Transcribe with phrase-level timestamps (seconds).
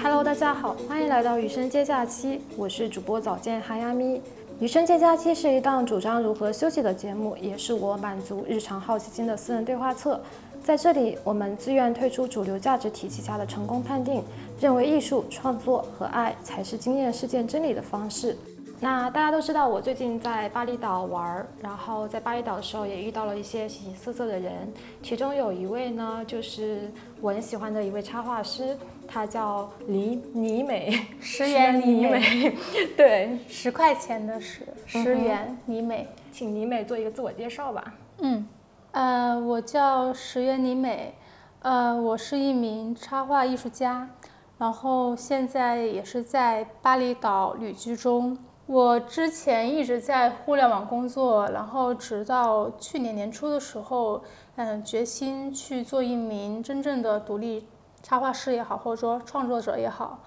[0.00, 4.22] Hello，大家好，欢迎来到余生接假期，我是主播早见哈亚咪。
[4.58, 10.18] 余生接假期是一档主张如何休息的节目，也是我满足日常好奇心的私人对话册。
[10.64, 14.24] 在这里，我们自愿退出主流价值体系下的成功判定，
[14.58, 18.34] 认为艺术创作和爱才是经验事件真理的方式。
[18.78, 24.70] 那大家都知道，我最近在巴厘岛玩儿，然后在巴厘岛的时候也遇到了一些形形色色的人，
[25.02, 28.76] 其中有一位呢，就是我很喜欢的一位插画师，
[29.08, 32.56] 他叫李李美，石原李美，美，
[32.94, 36.06] 对，十块钱的十，石原李美。
[36.30, 37.94] 请李美做一个自我介绍吧。
[38.18, 38.46] 嗯，
[38.92, 41.14] 呃，我叫石原李美，
[41.60, 44.10] 呃，我是一名插画艺术家，
[44.58, 48.36] 然后现在也是在巴厘岛旅居中。
[48.66, 54.24] 我之前一直在互联网工作，然后直到去年年初的时候，
[54.56, 57.68] 嗯，决心去做一名真正的独立
[58.02, 60.18] 插画师也好，或者说创作者也好。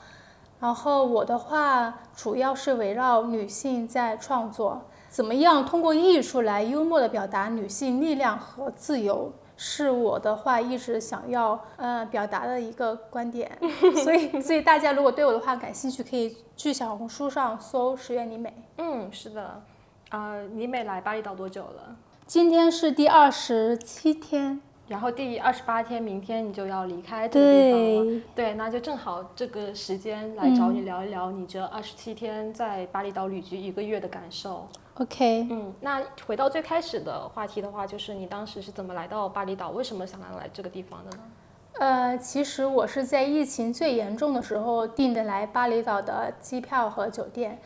[0.61, 13.51] 然后我的话主要是围绕女性在创作，怎么样通过艺术来幽默地表达女性力量和自由，是我的话一直想要呃表达的一个观点。
[14.05, 18.53] 所以，所以大家如果对我的话感兴趣，可以去小红书上搜石原里美。
[18.77, 19.61] 嗯，是的，
[20.11, 21.97] 呃，你美来巴厘岛多久了？
[22.25, 28.03] 今天是第二十七天，然后第二十八天，明天你就要离开这个地方了。
[28.05, 34.65] 对，对，那就正好这个时间来找你聊一聊你这二十七天在巴厘岛旅居一个月的感受。
[34.99, 39.69] OK，嗯，那回到最开始的话题的话，就是你当时是怎么来到巴厘岛？
[39.69, 41.23] 为什么想要来这个地方的呢？
[41.79, 47.57] 呃，其实我是在疫情最严重的时候订的来巴厘岛的机票和酒店，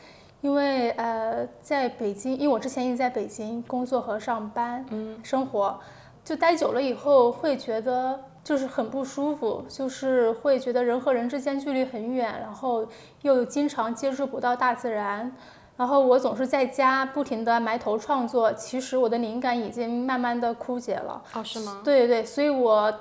[0.41, 5.79] 因为呃，在北京，因为我之前一直在北京工作和上班，嗯，生活，
[6.23, 12.87] 就待久了以后会觉得就是很不舒服，就是会觉得人和人之间距离很远，然后
[13.23, 15.35] 又经常接触不到大自然。
[15.75, 21.21] 然后我总是在家不停地埋头创作，其实我的灵感已经慢慢的枯竭了。
[21.33, 21.81] 哦，是吗？
[21.83, 22.93] 对对，所以我，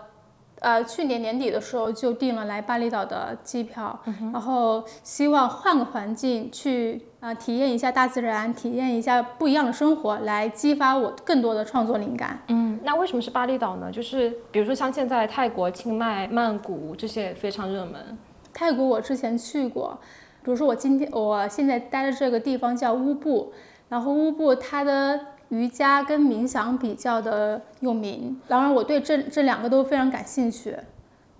[0.60, 3.98] 呃，去年年底的时候就订了来巴厘岛的机票，
[4.32, 12.42] 然后希望换个环境去啊、呃体验一下大自然，体验一下不一样的生活，来激发我更多的创作灵感。
[12.48, 13.92] 嗯，那为什么是巴厘岛呢？
[13.92, 18.16] 就是比如说像现在泰国、清迈、曼谷这些也非常热门。
[18.54, 19.98] 泰国我之前去过，
[20.42, 23.52] 比如说我今天我现在待的这个地方叫乌布，
[23.88, 25.18] 然后乌布它的
[25.50, 30.76] 瑜伽跟冥想比较的有名，当然而我对这这两个都非常感兴趣，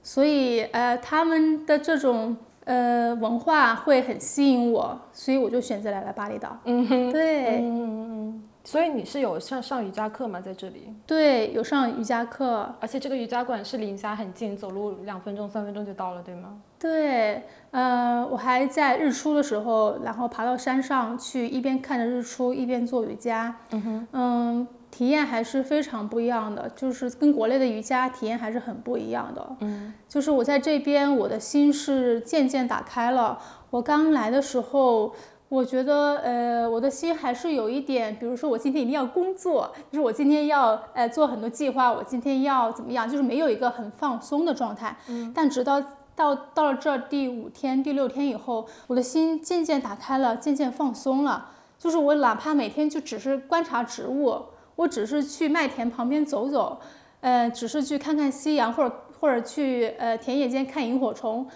[0.02, 6.56] 所以呃他们的这种呃文化会很吸引我，所以我就选择来了巴厘岛。
[6.64, 10.40] 嗯哼，对、嗯，所以你是有上上瑜伽课吗？
[10.40, 10.94] 在这里？
[11.06, 16.60] 对，有上瑜伽课，而且这个瑜伽馆是离你家很近，走路两分钟、三分钟就到了，对吗？
[16.82, 23.54] 对，呃，我还在日出的时候，然后爬到山上去，一边看着日出，一边做瑜伽。
[23.70, 29.56] 嗯嗯，体验还是非常不一样的，就是跟国内的瑜伽体验还是很不一样的。
[29.60, 33.38] 嗯，就是我在这边，我的心是渐渐打开了。
[33.70, 35.14] 我刚来的时候，
[35.48, 44.96] 我觉得，呃，我的心还是有一点，比如说我今天一定要工作，就是我今天要，呃，做很多计划，我今天要怎么样，就是没有一个很放松的状态。
[45.08, 45.80] 嗯，但直到
[46.14, 51.50] 到到了这儿第五天、第六天以后，我的心渐渐打开了，渐渐放松了。
[51.78, 54.40] 就是我哪怕每天就只是观察植物，
[54.76, 56.78] 我只是去麦田旁边走走，
[57.20, 61.46] 呃，只是去看看夕阳，或者或者去呃田野间看萤火虫，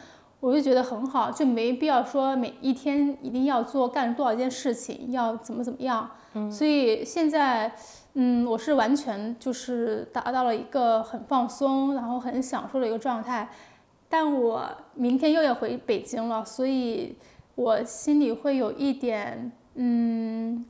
[0.41, 6.11] 我就觉得很好，就没必要说每一天一定要做干多少件事情，要怎么怎么样。
[6.35, 7.73] 嗯，所以现在，
[8.15, 13.49] 嗯，我是完全就是达到了一个很放松，然后很享受的一个状态。
[14.09, 17.17] 但我明天又要回北京了，所以
[17.55, 20.65] 我心里会有一点嗯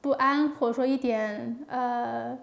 [0.00, 2.38] 不安，或者说一点呃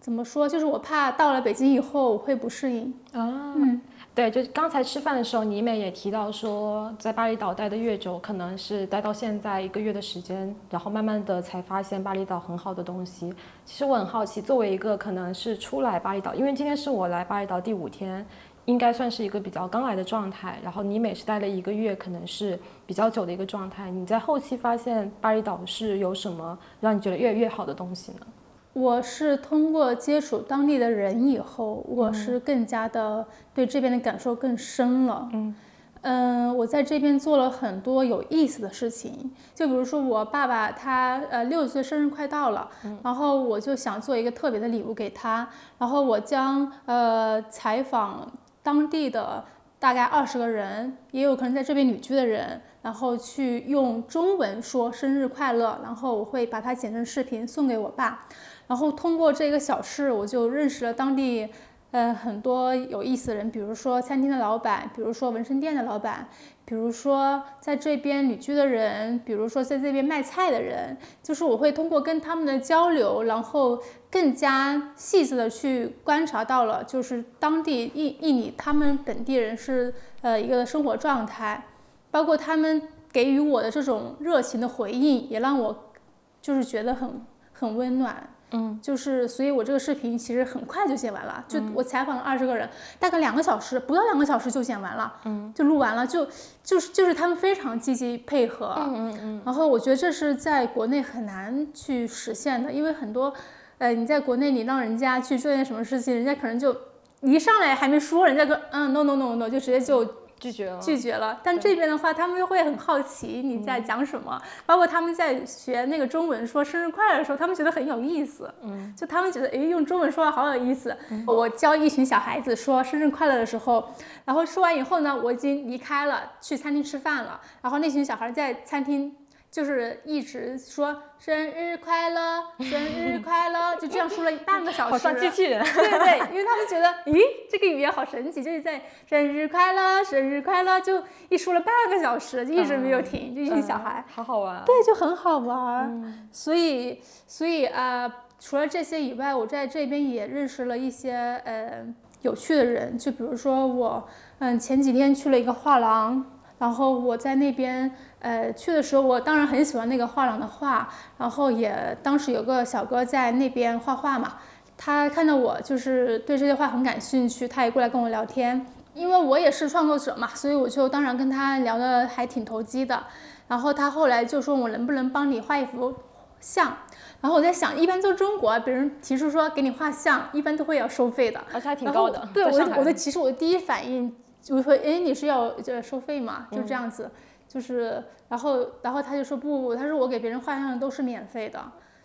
[0.00, 2.92] 怎么说，就是我怕到了北京以后我会不适应。
[3.12, 3.80] 啊，嗯，
[4.14, 13.32] 对，就刚才吃饭的时候，倪美也提到说，在巴厘岛待的越久，可能是待到现在一个月的时间，然后慢慢的才发现巴厘岛很好的东西。
[13.64, 18.26] 其实我很好奇，作为一个可能是初来巴厘岛，因为今天是我来巴厘岛第五天，
[18.64, 20.58] 应该算是一个比较刚来的状态。
[20.62, 23.90] 然后你美是待了一个月，可能是比较久的一个状态。
[23.90, 28.26] 你在后期发现巴厘岛是有什么让你觉得越来越好的东西呢？
[28.74, 35.28] 我是通过接触当地的人以后，我是更加的对这边的感受更深了。
[35.34, 35.54] 嗯，
[36.00, 42.66] 嗯，我在这边做了很多有意思的事情，就比如说我爸爸他呃六十岁生日快到了，
[43.02, 48.26] 然后我就想做一个特别的礼物给他，然后我将呃采访
[48.62, 49.44] 当地的
[49.78, 58.26] 大概二十个人，也有可能在这边旅居的人，然后去用中文说生日快乐，然后我会把它剪成视频送给我爸，
[58.68, 61.48] 然后通过这个小事，我就认识了当地。
[61.90, 66.26] 呃，很多有意思的人，比如说餐厅的老板，比如说纹身店的老板，
[66.72, 73.78] 比如说在这边旅居的人，比如说在这边卖菜的人，就是我会通过跟他们的交流，然后
[74.10, 79.92] 更加细致的去观察到了，就是当地印印尼他们本地人是
[80.22, 81.62] 呃一个生活状态，
[82.10, 85.92] 包括他们给予我的这种热情的回应，也让我
[86.40, 87.22] 就是觉得很
[87.52, 88.31] 很温暖。
[88.52, 92.68] 嗯，就是，所以我这个视频其实很快就剪完了，就我采访了二十个人，
[92.98, 96.26] 大概两个小时，不到两个小时就剪完了，嗯，就录完了，就
[96.62, 103.32] 就是就是他们非常积极配合，嗯嗯嗯，然后我觉得这是在国内很难去实现的，因为很多，
[103.78, 106.76] 呃，你在国内你让人家去做件什么事情，人家可能就
[107.20, 110.21] 一上来还没说，人家就嗯 no no no no 就直接就。
[110.42, 111.38] 拒绝了，拒绝了。
[111.40, 118.52] 但这边的话，他们又会很好奇你在讲什么，包括他们在学那个中文说生日快乐的时候，他们觉得很有意思。
[118.62, 120.96] 嗯，就他们觉得，哎，用中文说话好有意思。
[121.24, 123.88] 我教一群小孩子说生日快乐的时候，
[124.24, 127.40] 然后说完以后呢，我已经离开了，去餐厅吃饭了。
[127.60, 129.14] 然后那群小孩在餐厅。
[129.52, 134.90] 就是一直说生日快乐，生日快乐，就这样说了半个小时。
[134.90, 135.62] 好像机器人。
[135.62, 137.20] 对对，因为他们觉得， 咦，
[137.50, 144.02] 这个语言好神奇，就是在生日快乐，生日快乐，就一说了半个小时，就一直没有停，就一群小孩。
[144.08, 144.64] 好好玩。
[144.64, 146.26] 对，就很好玩。
[146.32, 148.10] 所以，所以啊，
[148.40, 151.12] 除了这些以外，我在这边也认识了一些
[151.44, 151.84] 呃
[152.22, 154.08] 有趣的人，就比如说我，
[154.38, 156.31] 嗯，前几天去了一个画廊。
[156.62, 160.88] 然后我在那边，呃，去的时候，我当然很喜欢那个画廊的画，
[161.18, 164.34] 然后也当时有个小哥在那边画画嘛，
[164.78, 168.64] 他看到我就是对这些画很感兴趣，他也过来跟我聊天，
[168.94, 173.02] 因为我也是创作者嘛，所以我就当然跟他聊的还挺投机的。
[173.48, 175.92] 然后他后来就说我能不能帮你画一幅
[176.38, 176.76] 像，
[177.20, 182.28] 然后我在想，一般做中国，别人提出说给你画像，一般都会要收费的，而且还挺高的。
[182.32, 184.14] 对，我我的其实我的第一反应。
[184.42, 186.48] 就会哎，你是要这收费吗？
[186.50, 187.10] 就这样子，
[187.46, 191.62] 就是，然后，然后他就说不不，他说我给别人画像都是免费的，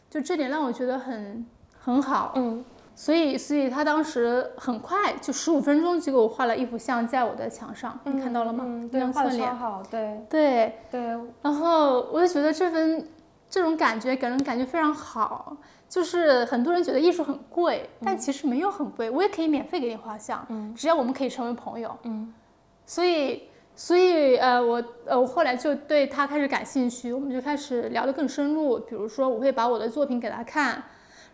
[0.09, 1.45] 就这点让我觉得很
[1.79, 2.63] 很好，嗯，
[2.93, 8.63] 所以，所以他当时很快就十五分钟就给我画了一幅像在我的墙上，你看到了吗？
[8.67, 11.01] 嗯，对，画的超好，对，对，对，
[11.41, 13.07] 然后我就觉得这份
[13.49, 15.57] 这种感觉给人感觉非常好。
[15.89, 22.33] 就是很多人觉得艺术很贵，但其实没有很贵，我也可以免费给你画像，嗯，只要我们可以成为朋友，嗯，
[22.85, 23.43] 所以，
[23.73, 30.83] 所以，呃，我，呃，我后来就对他开始感兴趣，我们就开始聊得更深入，比如说我会把我的作品给他看，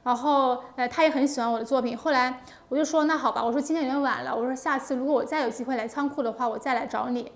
[0.04, 7.32] 然后，呃，他也很喜欢我的作品，后来我就说那好吧，我说今天有点晚了，我说下次如果我再有机会来仓库的话，我再来找你。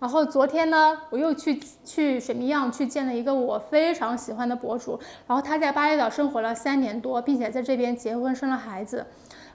[0.00, 9.06] 然后昨天呢，我又去去水蜜漾去见了一个我非常喜欢的博主，然后他在巴厘岛生活了三年多，并且在这边结婚生了孩子。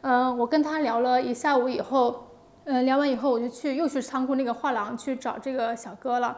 [0.02, 2.28] 嗯，我跟他聊了一下午以后，
[2.66, 6.38] 嗯，聊完以后我就去又去仓库那个画廊去找这个小哥了。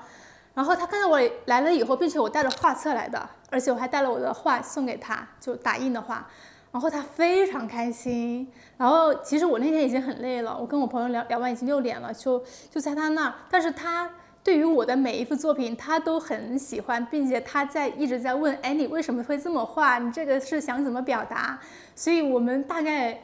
[0.53, 6.27] 然后他看到我来了以后，并且我带着画册来的，而且我还带了我的画送给他，就打印的画。
[6.75, 8.45] 然后他非常开心，
[8.75, 14.09] 然后其实我那天已经很累了，我跟我朋友聊聊完已经六点了，就就在他那儿，但是他
[14.43, 19.99] 对于我的每一幅作品他都很喜欢，并且他在一直在问，哎，你为什么会这么画？
[19.99, 21.57] 你这个是想怎么表达？
[21.95, 23.17] 所以我们大概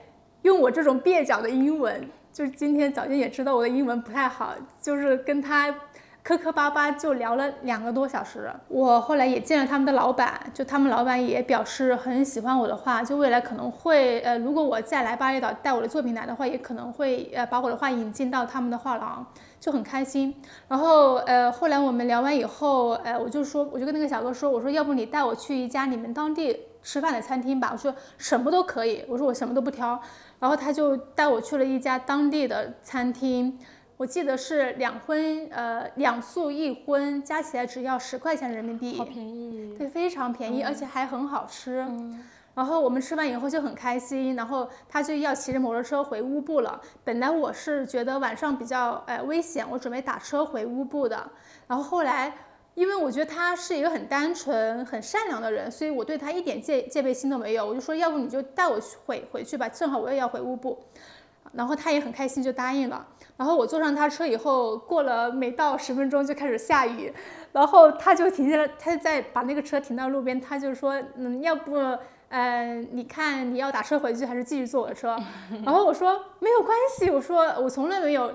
[0.44, 5.76] 用我这种蹩脚的英文，就是今天早间也知道我的英文不太好，就是跟他。
[6.24, 19.26] 磕磕巴巴就聊了两个多小时，我后来也见了他们的老板，就他们老板也表示很喜欢我的画，就未来可能会，呃，如果我再来巴厘岛带我的作品来的话，也可能会，呃，把我的画引进到他们的画廊，
[19.60, 20.36] 就很开心。
[20.68, 30.00] 然后，呃，后来我们聊完以后，呃，我就说，我就跟那个小哥说，我说要不你带我去一家你们当地吃饭的餐厅吧，我说什么都可以，我说我什么都不挑。
[30.40, 33.58] 然后他就带我去了一家当地的餐厅。
[34.02, 41.86] 我记得是两荤，呃，两素一荤，加起来只要十块钱人民币，好便宜，对，非常便宜，而且还很好吃。
[42.56, 46.82] 然后我们吃完以后就很开心，然后他就要骑着摩托车回乌布了。
[47.04, 51.30] 本来我是觉得晚上比较呃危险，我准备打车回乌布的。
[51.68, 52.34] 然后后来，
[52.74, 57.64] 因为我觉得他是一个很单纯、很善良的人，所以我对他一点戒戒备心都没有。
[57.64, 60.80] 我就说，要不你就带我回回去吧，正好我也要回乌布。
[61.54, 63.06] 然后他也很开心就答应了。
[63.42, 67.12] 然后我坐上他车以后，过了没到十分钟就开始下雨，
[67.52, 71.76] 然后他就停下来，他就在把那个车停到路边，他就说，嗯，要不，
[72.30, 75.18] 嗯，你看你要打车回去还是继续坐我的车？
[75.66, 78.32] 然后我说没有关系，我说我从来没有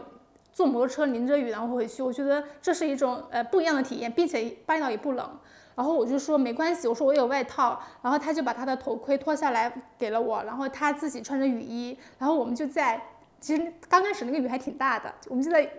[0.53, 5.39] 坐摩托车淋着雨然后回去，我觉得这是一种呃不一样的体验，并且巴厘岛也不冷。
[5.77, 13.01] 然后我就说没关系，我说我有外套，然后他就把他的头盔脱下来给了我，然后他自己穿着雨衣，然后我们就在，
[13.41, 15.71] 其实刚开始那个雨还挺大的，我们就在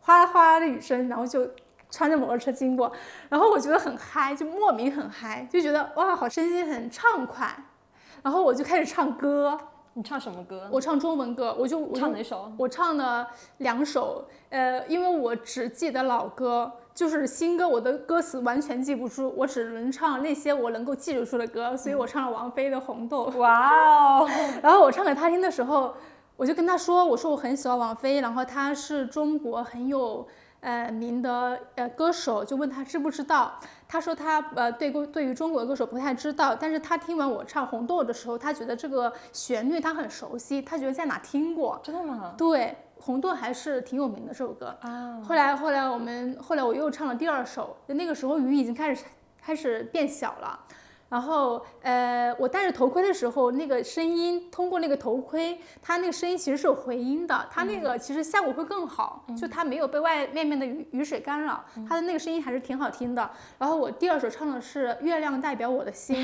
[0.00, 1.48] 哗啦哗啦的雨声，然后就
[1.90, 2.90] 穿着摩托车经过，
[3.28, 7.54] 然后我觉得很嗨，就莫名很嗨，就觉得哇，好身心很畅快，
[8.22, 9.58] 然后我就开始唱歌，
[9.94, 10.68] 你唱什么歌？
[10.72, 12.50] 我唱中文歌，我就我唱哪首？
[12.56, 13.28] 我唱了
[13.58, 16.72] 两首，呃，因为我只记得老歌。
[16.94, 23.30] 就是新歌，我的歌词完全记不住，我只能唱那些我能够记得住的歌，所以我唱了王菲的《红豆》。
[23.38, 24.28] 哇哦！
[24.62, 25.94] 然后我唱给他听的时候，
[26.42, 30.26] 我就跟他说：“我说我很喜欢王菲，然后她是中国很有
[30.58, 41.78] 呃名的呃歌手。”就问他知不知道，他说他呃对对于中国的歌手不太知道，但是他听完我唱《红豆》的时候，他觉得这个旋律他很熟悉，他觉得在哪听过。
[41.84, 42.34] 真的吗？
[42.36, 42.76] 对。
[42.98, 45.20] 红豆还是挺有名的这首歌啊。
[45.24, 49.04] 后来，后来我们后来我又唱了第二首，就那个时候雨已经开始
[49.40, 50.58] 开始变小了。
[51.12, 57.46] 然后，呃，我戴着头盔的时候，那个声音通过那个头盔，它那个声音其实是有回音的。
[57.50, 63.30] 它那个其实效果会更好，就它没有被外外面的雨雨水干扰，它的那个声音还是挺好听的。
[63.58, 66.16] 然后我第二首唱的是《月亮代表我的心》，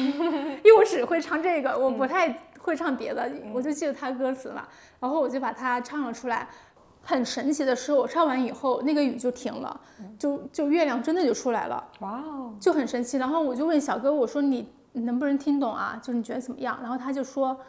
[0.64, 4.66] 因为我只会唱这个，我不太会唱别的，我就记得它歌词了。
[5.00, 6.48] 然后我就把它唱了出来。
[7.00, 9.80] 很神奇的是，我唱完以后，那个雨就停了，
[10.18, 13.16] 就就月亮真的就出来了，哇哦，就很神奇。
[13.16, 15.98] 然后我就问小哥，我说你能不能听懂啊？
[16.02, 16.78] 就是你觉得怎么样？
[16.80, 17.60] 然后他就说，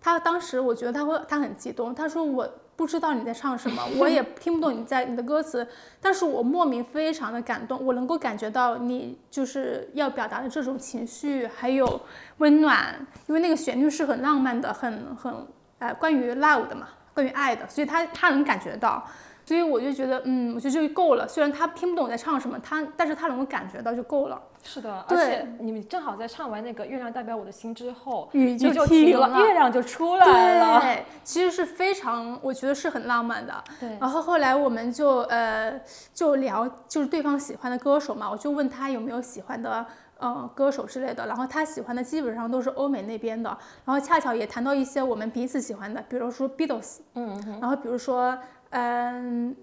[0.00, 1.94] 他当时我觉得他会，他很激动。
[1.94, 5.66] 他说我不知道你在唱什么， 我也听不懂你在你的歌词，
[6.00, 12.00] 但是我莫名非常的感动，我能够感觉到你就是要表达的这种情绪还有
[12.38, 12.94] 温暖，
[13.26, 15.32] 因为那个旋律是很浪漫的，很很
[15.78, 16.88] 呃关于 love 的嘛。
[17.14, 19.08] 关于爱的，所以他他能感觉到，
[19.44, 21.28] 所以我就觉得，嗯，我觉得就够了。
[21.28, 24.40] 虽然他听不懂我在唱什么，他但是他能够感觉到就够了。
[24.62, 30.80] 是的，而且你们正好在唱完那个《月亮代表我的心》之后，雨就停了，月亮就出来了。
[30.80, 33.62] 对，其实是非常，我觉得是很浪漫的。
[33.78, 33.98] 对。
[34.00, 35.78] 然后后来我们就呃
[36.14, 39.84] 就聊，就是对方喜欢的歌手嘛，我就问他有没有喜欢的。
[40.20, 43.50] 嗯，歌手之类的，然后他喜欢的基本上都是欧美那边的，
[43.84, 48.38] 然后恰巧也谈到一些我们彼此喜欢的，比如说 Beatles，嗯，然后比如说，
[48.70, 49.54] 嗯，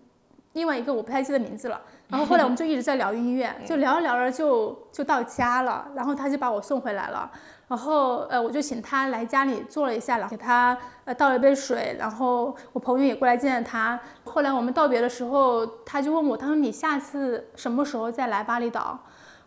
[0.54, 1.80] 另外一个我不太记得名字了，
[2.10, 7.30] 然后后来我们就一直在聊音乐，就聊着聊着就就到家了，然后他就把我送回来了，
[7.68, 19.00] 然后呃我就请他来家里坐了一下，然后给他呃倒了一杯水，然后我朋友也过来见了他，后来我们道别的时候，他就问我，他说你下次什么时候再来巴厘岛？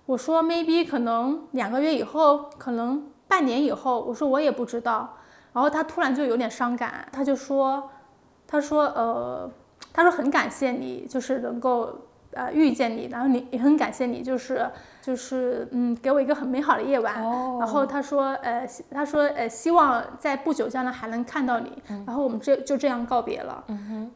[0.06, 3.98] 我说 maybe 可能两个月以后，可能半年以后。
[4.00, 5.16] 我说我也不知道。
[5.54, 7.90] 然后他突然就有点伤感，他就说，
[8.46, 9.50] 他说呃，
[9.92, 11.98] 他说很感谢你，就是能够
[12.32, 14.70] 呃遇见你，然后你也很感谢你，就是
[15.02, 17.14] 就是嗯给我一个很美好的夜晚。
[17.58, 21.70] 然后他说呃他说呃希望在不久将来还能看到你。
[22.06, 23.64] 然后我们这就这样告别了。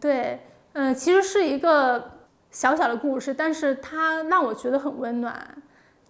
[0.00, 0.40] 对，
[0.72, 2.12] 嗯，其实是一个
[2.50, 5.34] 小小的故事，但是它让我觉得很温暖。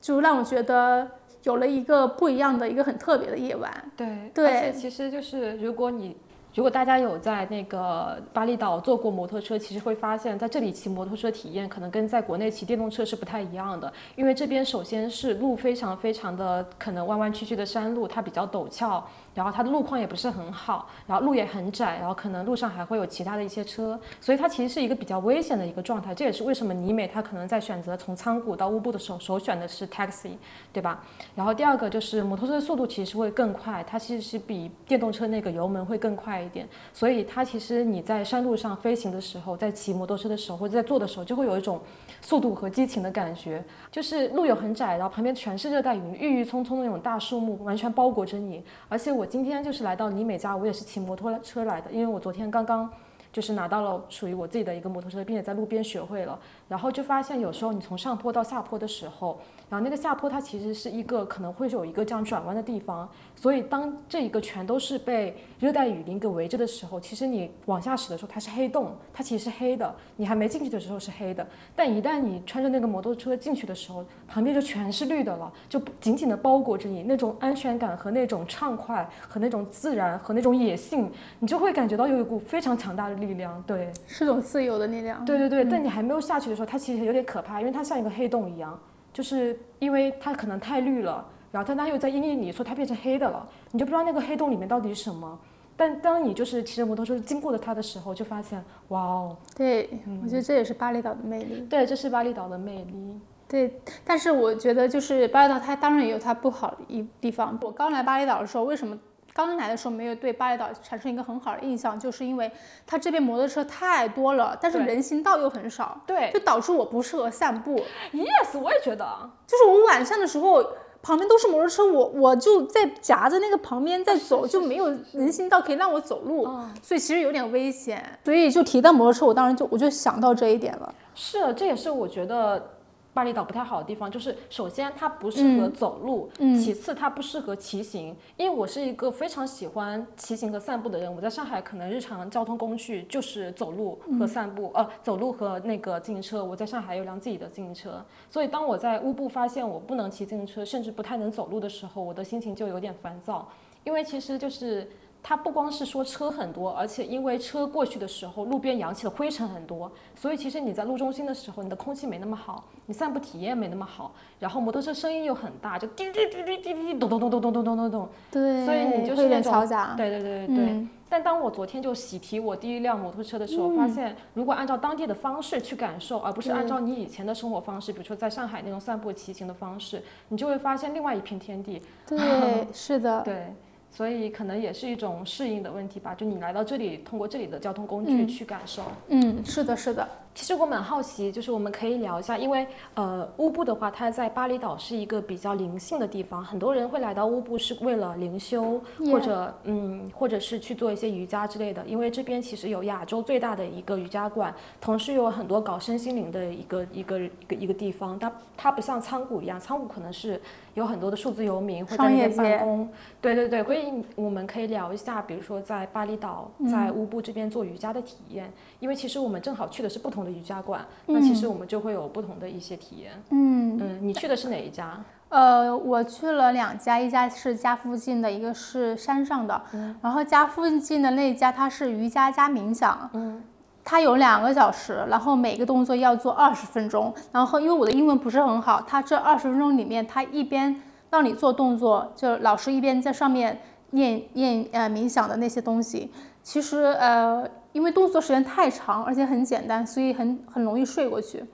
[0.00, 1.10] 就让我觉得
[1.42, 3.68] 有了一个不一样的一个很特别的夜晚。
[3.96, 6.16] 对，对，而且其实就是如果你
[6.54, 19.06] 如果大家有在那个巴厘岛坐过摩托车，其实会发现在这里骑摩托车体验可能跟在国内骑电动车是不太一样的，因为这边首先是路非常非常的可能弯弯曲曲的山路，它比较陡峭。
[19.38, 26.12] 然后它的路况也不是很好，然后路也很窄，然后可能路上还会有其他的一些车，所以它其实是一个比较危险的一个状态。
[26.12, 30.33] 这也是为什么尼美它可能在选择从仓谷到乌布的时候首选的是 taxi，
[30.73, 31.04] 对吧？
[31.37, 41.80] 然后第二个就是摩托车的速度其实会更快，它其实是比电动车那个油门会更快一点，所以它其实你在山路上飞行的时候，在骑摩托车的时候或者在坐的时候，就会有一种
[42.21, 43.64] 速度和激情的感觉。
[43.92, 49.27] 就是路有很窄，然后旁边全是热带雨郁郁葱葱的那种大树木，完全包裹着你，而且我。
[49.28, 52.88] 今天就是来到尼美家，我也是骑摩托车来的，因为我昨天刚刚
[53.30, 56.38] 就是拿到了属于我自己的一个摩托车，并且在路边学会了。
[56.68, 81.10] 然后就发现有时候你从上坡到下坡的时候，然后那个下坡它其实是一个可能会有一个这样转弯的地方，所以当这一个全都是被热带雨林给围着的时候，其实你往下驶的时候它是黑洞，它其实是黑的，你还没进去的时候是黑的，但一旦你穿着那个摩托车进去的时候，旁边就全是绿的了，就紧紧的包裹着你，那种安全感和那种畅快和那种自然和那种野性，
[81.40, 85.25] 你就会感觉到有一股非常强大的力量，对，是种自由的力量。
[85.25, 88.78] 对对对，但你还没有下去的时候，它其实有点可怕，因为它像一个黑洞一样，
[89.12, 95.38] 就是因为它可能太绿了，然后但它又在阴影里，说它变成黑的了，你就不知道那个黑洞里面到底是什么。
[95.76, 99.88] 但当你就是骑着摩托车经过了它的时候，就发现，哇哦，对，
[100.24, 101.60] 我觉得这也是巴厘岛的魅力。
[101.70, 103.20] 对，这是巴厘岛的魅力。
[103.48, 107.56] 对，但是我觉得就是巴厘岛，它当然也有它不好的一地方。
[107.62, 108.98] 我刚来巴厘岛的时候，为什么
[109.47, 111.99] 刚来的时候没有对巴厘岛产生一个很好的印象？
[111.99, 112.50] 就是因为
[112.85, 117.80] 它这边摩托车太多了，但是人行道又很少，对就导致我不适合散步。
[118.12, 120.64] ，yes，我也觉得，就是我晚上的时候，
[121.00, 128.18] 旁边都是摩托车，我我就在夹着那个旁边在走，就没有人行道可以让我走路，嗯所以其实有点危险。
[128.25, 130.92] 所以就提到摩托车，我当然就我就想到这一点了。
[131.14, 132.71] 是，这也是我觉得
[133.18, 136.30] 巴厘岛不太好的地方，就是首先它不适合走路，
[136.62, 138.14] 其次它不适合骑行。
[138.37, 146.44] 因为我是一个非常喜欢骑行和散步的人，我在上海可能日常交通工具就是走路和散步，呃，走路和那个自行车。
[146.44, 153.48] 我在上海有辆自己的自行车，所以当我在乌布发现我不能骑自行车，甚至不太能走路的时候，我的心情就有点烦躁，
[153.82, 154.88] 因为其实就是。
[155.22, 168.08] 它不光是说车很多，而且因为车过去的时候，路边扬起的灰尘很多，所以其实你在路中心的时候，你的空气没那么好，你散步体验没那么好，然后摩托车声音又很大，就滴滴滴滴滴滴咚咚咚咚咚咚咚咚咚。
[168.30, 169.94] 对，所以你就是会有点那种嘈杂。
[169.96, 170.66] 对对对对对。
[170.66, 181.80] 嗯但当我昨天就喜提我第一辆摩托车的时候，发现如果按照当地的方式去感受，而不是按照你以前的生活方式，比如说在上海那种散步骑行的方式，你就会发现另外一片天地。
[182.06, 182.18] 对，
[182.75, 183.54] 是的，对，
[183.90, 186.14] 所以可能也是一种适应的问题吧。
[186.14, 188.83] 就你来到这里，通过这里的交通工具去感受。
[189.09, 192.64] 嗯，是的，是的，其实我蛮好奇，就是我们可以聊一下，因为
[192.95, 198.80] 呃，乌布的话，它在巴厘岛是一个比较灵性的地方，很多人会来到乌布是为了灵修，
[199.11, 201.85] 或者嗯，或者是去做一些瑜伽之类的。
[201.87, 208.16] 因为这边其实有亚洲最大的一个瑜伽馆，同时有很多搞身心灵的一个一个一个一个地方。
[208.16, 210.40] 它它不像仓谷一样，仓谷可能是
[210.75, 212.88] 有很多的数字游民会在那边办公。
[213.21, 218.52] 对对对，所以我们可以聊一下，比如说在巴厘岛，在乌布这边做瑜伽的体验。
[218.80, 223.12] 因为其实我们正好去的是不同的瑜伽馆，那其实我们就会有不同的一些体验。
[223.31, 225.00] 嗯，嗯，你去的是哪一家？
[225.31, 229.61] 呃，我去了两家，一家是家附近的，一个是山上的。
[230.00, 233.42] 然后家附近的那一家它是瑜伽加冥想，嗯，
[233.85, 237.12] 它有两个小时，然后每个动作要做二十分钟。
[237.33, 246.11] 然后因为我的英文不是很好，它这二十分钟里面，它一边让你做动作，就老师一边在上面念念呃冥想的那些东西。
[246.42, 251.44] 其实呃，因为动作时间太长，而且很简单，所以很很容易睡过去。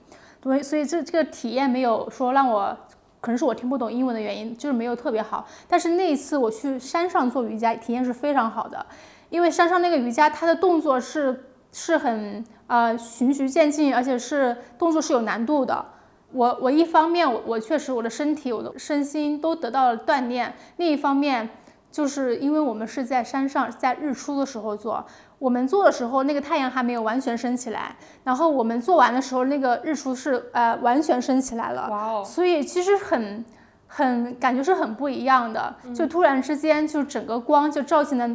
[0.41, 2.77] 对，所以这这个体验没有说让我，
[3.19, 5.47] 可能是我听不懂英文的原因，就是没有特别好。
[5.67, 8.85] 但是那一次我去山上做瑜伽，体验是非常好的，
[9.29, 15.83] 因为山上那个瑜伽它的动作是是很呃循序渐进，而且是动作是有难度的。
[16.31, 21.49] 我我一方面我我确实我的身体我的身心都得到了锻炼，另一方面
[21.95, 25.05] 就是因为我们是在山上在日出的时候做，
[25.39, 33.45] 我们做的时候那个太阳还没有完全升起来，然后我们做完的时候那个日出是呃完全升起来了，哇哦，所以其实很
[33.87, 38.29] 很感觉是很不一样的，就突然之间就整个光就照进了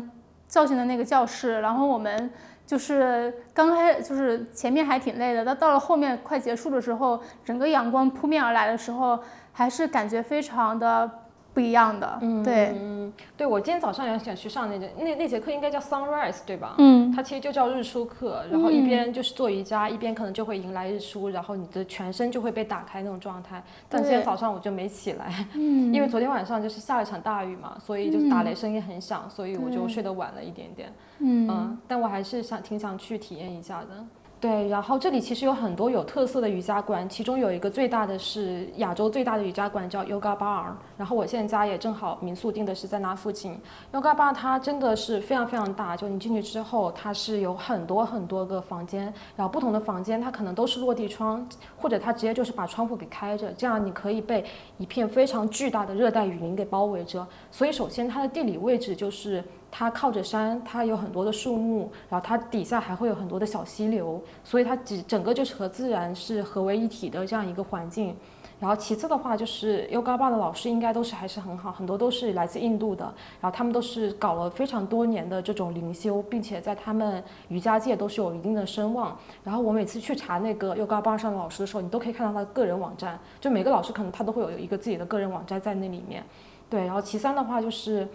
[0.49, 2.31] 照进了那个教室，然后我们。
[2.71, 9.19] 就是刚开，就是前面还挺累的，但到了后面快结束的时候，整个阳光扑面而来的时候，
[9.51, 11.11] 还是感觉非常的
[11.53, 12.19] 不一样的。
[12.21, 16.75] 嗯，对，嗯，对我今天早上也想去上那节那那节课，应该叫 sunrise 对吧？
[16.79, 23.63] 嗯，它其实就叫日出课，然后一边就是做瑜伽，一边可能就会迎来日出，然后你的全身就会被打开那种状态。
[23.89, 30.93] 但今天早上我就没起来，嗯， 因为昨天晚上就是下了场大雨嘛，所以就是打雷声音很响，所以我就睡得晚了一点点。
[31.19, 33.89] 嗯但我还是想挺想去体验一下的。
[34.41, 40.73] 对，然后这里其实有很多有特色的瑜伽馆，其中有一个最大的是亚洲最大的瑜伽馆，叫 Yoga Bar。
[40.97, 43.61] 然后我现在家也正好民宿订的是在那附近。
[43.93, 54.43] Yoga Bar 它真的是非常非常大，就你进去之后，它是有很多很多个房间，然后不同的房间它可能都是落地窗，或者它直接就是把窗户给开着，这样你可以被
[54.79, 57.27] 一片非常巨大的热带雨林给包围着。
[57.51, 68.17] 所以首先它的地理位置就是它靠着山，它有很多的树木，然后它底下还会有很多的小溪流，所以它整整个就是和自然是合为一体的这样一个环境。
[68.59, 73.05] 然后其次的话，就是 Yoga Bar 的老师应该都是还是很好，很多都是来自印度的，
[73.41, 79.17] 然后他们都是搞了非常多年的这种灵修，并且在他们瑜伽界都是有一定的声望。
[79.43, 86.23] 然后我每次去查那个 Yoga Bar 上的老师的时候，你都可以看到他的个人网站，就每个老师可能他都会有一个自己的个人网站在那里面。
[86.69, 88.07] 对，然后其三的话就是。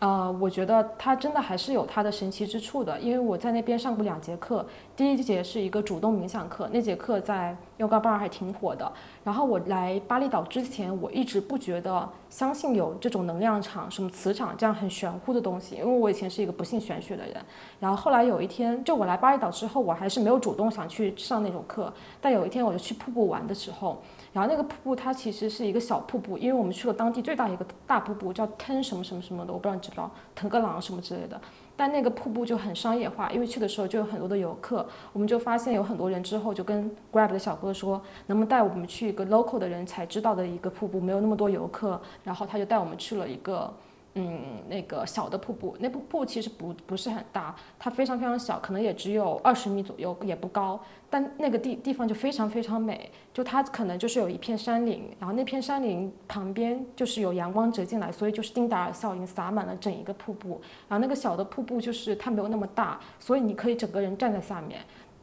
[0.00, 4.64] 呃，我觉得它真的还是有它的神奇之处的，因为我在那边上过两节课，
[4.96, 8.90] 第一节是一个主动冥想课，那节课在 Yoga Bar 还挺火的。
[9.22, 17.36] 然后我来巴厘岛之前，我一直不觉得相信有这种能量场、什么磁场这样很玄乎的东西，因为我以前是一个不信玄学的人。
[17.78, 24.00] 然后后来有一天，就我来巴厘岛之后，我还是没有主动想去上那种课，但有一天我就去瀑布玩的时候。
[24.32, 31.40] 然后那个瀑布它其实是一个小瀑布，因为我们去了当地最大一个大瀑布，叫腾什么什么什么的，我不知道你知不知道，腾格朗什么之类的。
[31.76, 42.00] 但那个瀑布就很商业化，因为去的时候就有很多的游客，我们就发现有很多人之后就跟 Grab 的小哥说，能不能带我们去一个 local 的人才知道的一个瀑布，没有那么多游客。
[42.22, 43.72] 然后他就带我们去了一个。
[44.14, 50.80] 嗯，那个小的瀑布，那瀑布其实不不是很大，它非常非常小，可能也只有二十米左右，也不高。
[51.08, 60.60] 但那个地地方就非常非常美，就它可能就是有一片山林，然后那片山林旁边就是有阳光折进来，所以就是丁达尔效应洒满了整一个瀑布。
[60.88, 64.80] 然后那个小的瀑布就是它没有那么大，所以你可以整个人站在下面。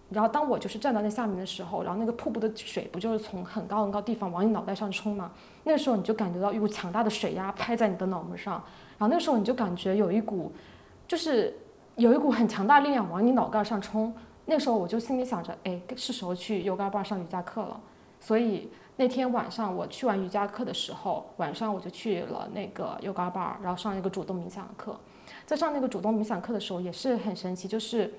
[0.10, 5.32] 然后当我就是站到那下面的时候，然后那个瀑布的水不就是从很高很高地方往你脑袋上冲吗？
[5.66, 8.54] 那时候你就感觉到一股强大的水压拍在你的脑门上，
[8.98, 10.54] 然后那时候你就感觉有一股，
[11.10, 11.54] 就是
[11.98, 14.14] 有一股很强大力量往你脑盖上冲。
[14.46, 17.78] 那时候我就心里想着，哎，是时候去 Yoga Bar 上瑜伽课了。
[18.22, 24.98] 所以那天晚上我去完瑜伽课的时候，晚上我就去了那个 Yoga Bar，然后上一个主动冥想的课。
[25.46, 28.14] 在上那个主动冥想课的时候也是很神奇，就是。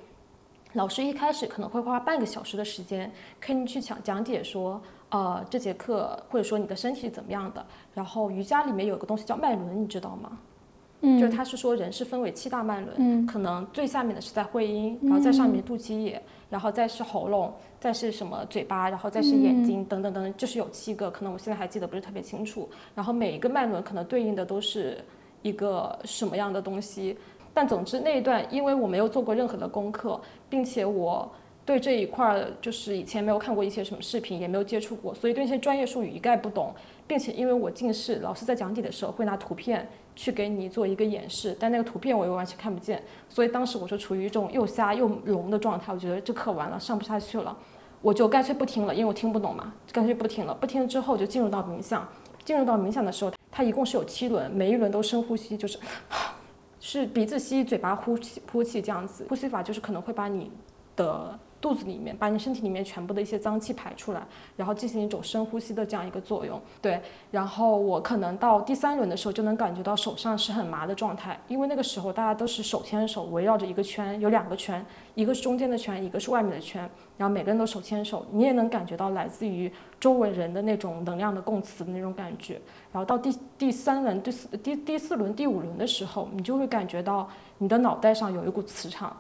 [0.75, 7.65] 老师一开始可能会花半个小时的时间跟你去讲讲解，说，呃，这节课或者说你的身体是怎么样的。
[7.95, 10.39] 然后瑜伽里面有个东西叫脉轮，你知道吗？
[11.01, 22.69] 嗯，就是他是说人是分为七大脉轮，嗯，可能最下面的是在会阴，然后在上面肚脐眼，然后再是喉咙，再是什么嘴巴，然后再是眼睛，等等等，就是有七个，可能我现在还记得不是特别清楚。
[22.95, 24.99] 然后每一个脉轮可能对应的都是
[25.43, 27.17] 一个什么样的东西。
[27.59, 31.29] 但总之那一段，因为我没有做过任何的功课，并且我
[31.65, 36.73] 对这一块儿就是以前没有看过一些什么视频，也没有接触过，所以对一些专业术语一概不懂。
[37.09, 45.93] 并且因为我近视，老师在讲解的时候会拿图片去给你做一个演示，但那个图片我又完全看不见，所以当时我就处于一种又瞎又聋的状态。
[45.93, 47.57] 我觉得这课完了，上不下去了，
[48.03, 50.55] 我就干脆不听了，因为我听不懂嘛，干脆不听了。
[50.55, 52.07] 不听了之后就进入到冥想，
[52.45, 55.77] 进入到冥想的时候，它一共是有七轮，每一轮都深呼吸，就是。
[56.81, 59.27] 是鼻子吸，嘴巴呼气，呼气这样子。
[59.29, 60.51] 呼吸法就是可能会把你
[60.97, 61.39] 的。
[61.61, 64.23] 肚子里面把你身体里面全部的一些脏气排出来，
[64.57, 66.61] 然后进行一种深呼吸的这样一个作用。
[66.81, 82.61] 对，然后我可能到第三轮的时候就能感觉到手上是很麻的状态，因为那个时候大家都是手牵手围绕着一个圈，有两个圈，一个是中间的圈，一个是外面的圈，然后每个人都手牵手，你也能感觉到来自于周围人的那种能量的共磁的那种感觉。
[82.93, 89.17] 然后到第第三轮、第四、第第四轮、第五轮的时候，你就会感觉到你的脑袋上有一股磁场，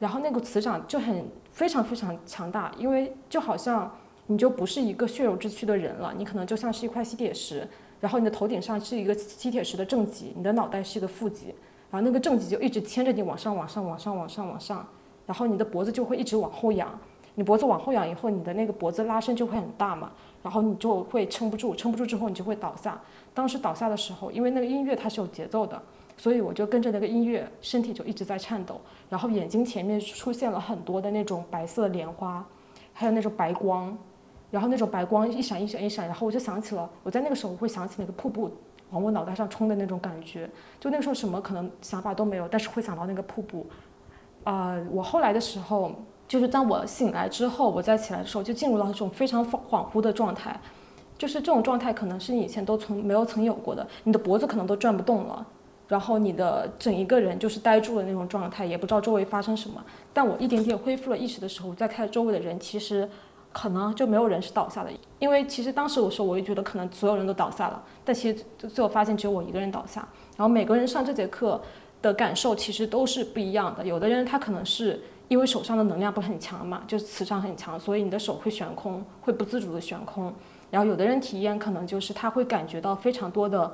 [0.00, 1.24] 然后那个磁场就很。
[1.52, 3.90] 非常非常强大，因为就好像
[4.28, 11.46] 你就不是一个血肉之躯的人了，你可能就像是一块吸铁石，然后你的头顶上是一个吸铁石的正极，你的脑袋是一个负极，
[11.90, 14.86] 然后那个正极就一直牵着你往上往上往上往上往上，
[15.26, 16.96] 然后你的脖子就会一直往后仰，
[17.34, 20.12] 你脖子往后仰以后，你的那个脖子拉伸就会很大嘛，
[20.44, 22.98] 然后你就会撑不住，撑不住之后你就会倒下。
[23.34, 25.82] 当时倒下的时候，因为那个音乐它是有节奏的。
[26.20, 28.78] 所以我就跟着那个音乐，身体就一直在颤抖，
[29.08, 32.46] 然后眼睛前面出现了很多的那种白色莲花，
[32.92, 33.96] 还有那种白光，
[34.50, 38.50] 然后那种白光一闪一闪一闪，然后我就想起了我在那个时候会想起那个瀑布
[38.90, 40.46] 往我脑袋上冲的那种感觉，
[40.78, 43.66] 就那个时候什么可能想法都没有，但是会想到那个瀑布。
[44.44, 45.90] 啊，我后来的时候，
[46.28, 50.54] 就是当我醒来之后，我再起来的时候就进入到一种非常恍恍惚的状态，
[51.16, 55.46] 就是这种状态可能是你以前都从没有曾有过的，你的脖子可能都转不动了。
[55.90, 59.84] 然后你的整一个人就是呆住的那种状态，也不知道周围发生什么。
[60.12, 63.10] 但我一点点恢复了意识的时候，再看周围的人，其实
[63.52, 64.90] 可能就没有人是倒下的。
[65.18, 70.08] 因为其实当时我说，我也觉得可能所有人都倒下了，但其实最后发现只有我一个人倒下。
[70.36, 71.60] 然后每个人上这节课
[72.00, 73.84] 的感受其实都是不一样的。
[73.84, 80.32] 有的人他可能是因为手上的能量不很强嘛，就是磁场很强，所以你的手会悬空，会不自主的悬空。
[80.70, 83.72] 然后有的人体验可能就是他会感觉到非常多的。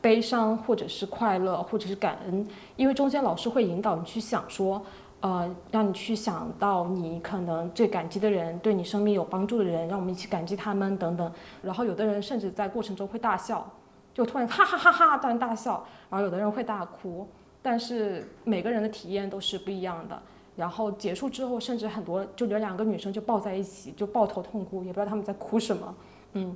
[0.00, 4.80] 悲伤，或者是快乐，或者是感恩，因为中间老师会引导你去想说，
[5.20, 11.32] 呃，让你去想到你可能最感激的人，对你生命有帮助的人，让我们一起感激他们等等。
[11.62, 13.68] 然后有的人甚至在过程中会大笑，
[14.14, 17.26] 就突然哈哈哈哈突然大笑，然后有的人会大哭，
[17.60, 20.20] 但是每个人的体验都是不一样的。
[20.54, 25.94] 然后结束之后，甚至很多就有两个女生就抱在一起，就抱头痛哭，也不知道他们在哭什么。
[26.32, 26.54] 嗯，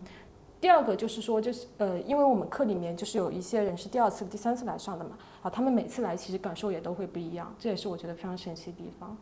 [0.63, 9.17] 第二个就是说，就是呃，因为我们课里面就是有一些人是第二次、第三次来上的嘛，啊，他们每次来其实感受也都会不一样，这也是我觉得非常神奇的地方。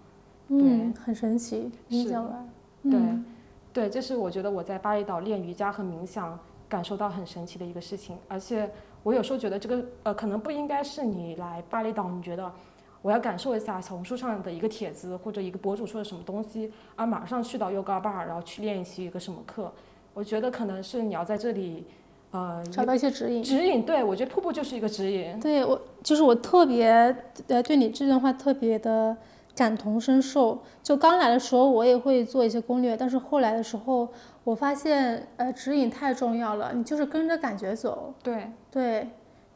[0.49, 1.73] 嗯，很神奇。
[1.89, 2.51] 你讲完。
[2.83, 3.01] 对，
[3.73, 8.71] 对，这是我觉得我在巴厘岛练瑜伽和冥想感受到很神奇的一个事情，而且
[9.03, 12.53] 我有时候觉得这个呃，可能不应该是你来巴厘岛，你觉得。
[13.03, 19.73] 我要感受一下小红书上的一个帖子或者一个博主说的什么东西，而马上去到 yoga bar，然后去练习一个什么课。
[20.15, 21.85] 我觉得可能是你要在这里，
[22.33, 23.43] 呃，找到一些指引。
[23.43, 25.39] 指引，对我觉得瀑布就是一个指引。
[25.41, 27.15] 对我，就是我特别
[27.49, 29.17] 呃对你这段话特别的
[29.55, 30.59] 感同身受。
[30.83, 34.09] 就刚来的时候我也会做一些攻略，但是后来的时候
[34.45, 38.13] 我发现呃指引太重要了，你就是跟着感觉走。
[38.23, 39.09] 对对，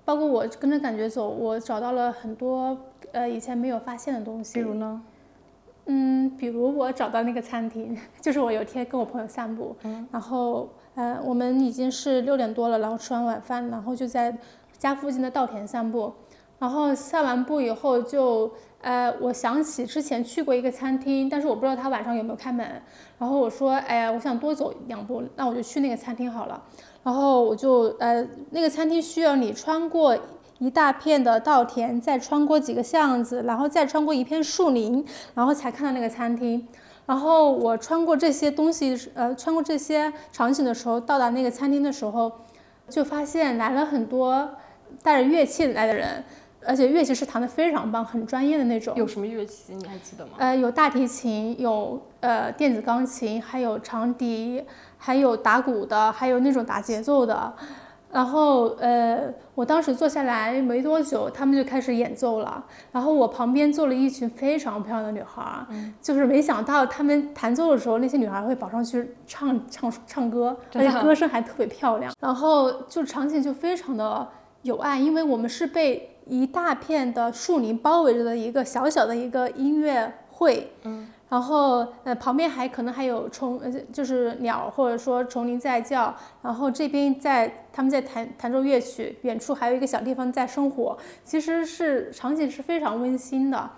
[0.04, 2.76] 包括我跟着感觉走，我找到了很多。
[3.12, 5.00] 呃，以前没有发现的东西，比如呢？
[5.86, 9.76] 嗯，比如我找到那个餐厅， 就是我有一天跟我朋友散步，
[10.10, 14.34] 然后呃，我们已经是六点多了，然后吃完晚饭，然后就在
[14.78, 16.12] 家附近的稻田散步，
[16.58, 22.66] 然后散完步以后就呃，我想起之前去过一个餐厅，但是我不知道他晚上有没有开门，
[23.18, 26.62] 然后我说，哎呀，我想多走两步，那我就去那个餐厅好了，
[27.02, 30.16] 然后我就呃，那个餐厅需要你穿过。
[30.58, 36.66] 一大片的稻田，再穿过几个巷子，然后再穿过一片树林，然后才看到那个餐厅。
[37.06, 42.32] 然后我穿过这些东西，呃，穿过这些场景的时候，到达那个餐厅的时候，
[42.88, 44.48] 就发现来了很多
[45.02, 46.24] 带着乐器来的人，
[46.64, 48.96] 而且乐器是弹得非常棒，很专业的那种。
[48.96, 49.74] 有什么乐器？
[49.74, 50.32] 你还记得吗？
[50.38, 54.64] 呃，有大提琴，有呃电子钢琴，还有长笛，
[54.96, 57.52] 还有打鼓的，还有那种打节奏的。
[58.14, 59.24] 然后，呃，
[59.56, 62.64] 我当时坐下来没多久，他们就开始演奏了。
[62.92, 65.66] 然后我旁边坐了一群非常漂亮的女孩，
[66.00, 72.12] 就是没想到他们弹奏的时候，那些女孩会跑上去唱唱唱歌，而且歌声还特别漂亮。
[72.20, 74.28] 然后就场景就非常的
[74.62, 80.70] 有爱，因为我们是被一大片的树林包围着的一个小小的一个音乐会。
[80.84, 81.08] 嗯。
[81.30, 83.60] 然后，呃，旁边还可能还有虫，
[83.92, 86.14] 就是鸟，或者说虫鸣在叫。
[86.42, 93.70] 然后这边在他们在弹弹奏乐曲，远处还有一个小地方在生火，其实是场景是非常温馨的。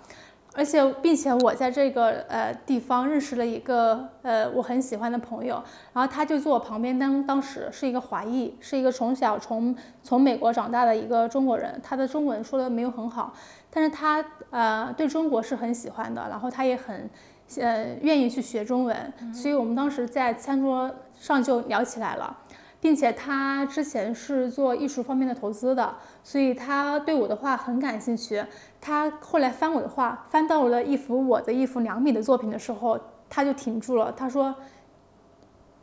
[0.53, 13.33] 而且，并且我在这个呃地方认识了一个呃我很喜欢的朋友，然后他就坐我旁边，当当时是一个华裔，是一个从小从从美国长大的一个中国人，他的中文说的没有很好，
[13.69, 17.09] 但是他呃对中国是很喜欢的，然后他也很。
[17.55, 22.37] 呃，愿意去学中文，所以我们当时在餐桌上就聊起来了，
[22.81, 28.43] 并且他之前是做艺术方面的投资的，所以他对我的画很感兴趣。
[28.81, 34.11] 他后来翻我的画，翻到了一幅我的一幅两米的作品的时候，他就停住了。
[34.11, 34.53] 他说：“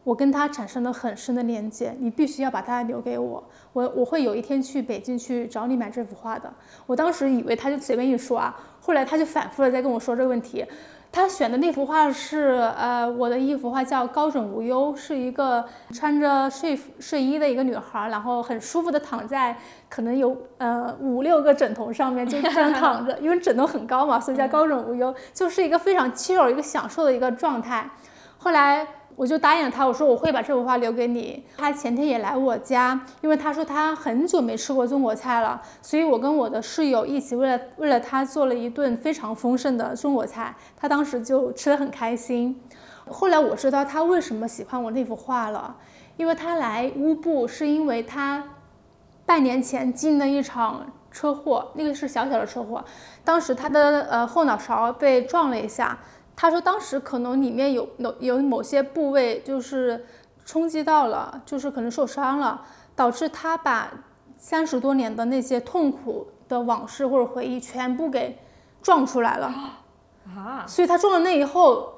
[0.05, 6.53] 我跟他产生了很深的连接，你必须要把它留给我，我我会有一天去北京去找你买这幅画的。”
[6.87, 10.64] 我当时以为他就随便一说啊，后来他就反复的在跟我说这个问题。
[11.14, 19.57] 他选的那幅画是，呃，我的一幅画叫《高枕无忧》，是一个穿着睡睡衣的一个女孩，然后很舒服的躺在
[19.88, 27.88] 可能有呃五六个枕头上面就这样躺着， 因为枕头很高嘛，所以叫高枕无忧，就是一个非常 chill 一个享受的一个状态。
[28.38, 28.85] 后来。
[29.16, 31.44] 我就答应他，我说我会把这幅画留给你。
[31.57, 42.61] 他前天也来我家，因为他说他很久没吃过中国菜了，所以我跟我的室友一起为了为了他做了一顿非常丰盛的中国菜，他当时就吃得很开心。
[43.09, 45.77] 后来我知道他为什么喜欢我那幅画了，
[46.16, 48.42] 因为他来乌布是因为他
[49.24, 52.85] 半年前进了一场车祸，那个是小小的车祸，
[53.22, 55.96] 当时他的呃后脑勺被撞了一下。
[56.37, 60.05] 他说，当时可能里面有有有某些部位就是
[60.44, 62.62] 冲击到了，就是可能受伤了，
[62.97, 63.90] 导致他把
[64.37, 68.37] 三十多年的那些痛苦的往事或者回忆全部给
[68.83, 69.47] 撞出来了
[70.37, 70.64] 啊！
[70.66, 71.92] 所以他撞了那以后，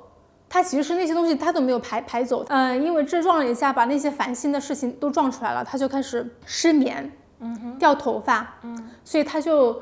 [0.49, 9.81] 他其实是那些东西他都没有排排走，嗯，因为这撞了一下，把那些烦心的事情都撞出来了，他就开始失眠，嗯掉头发，嗯，所以他就。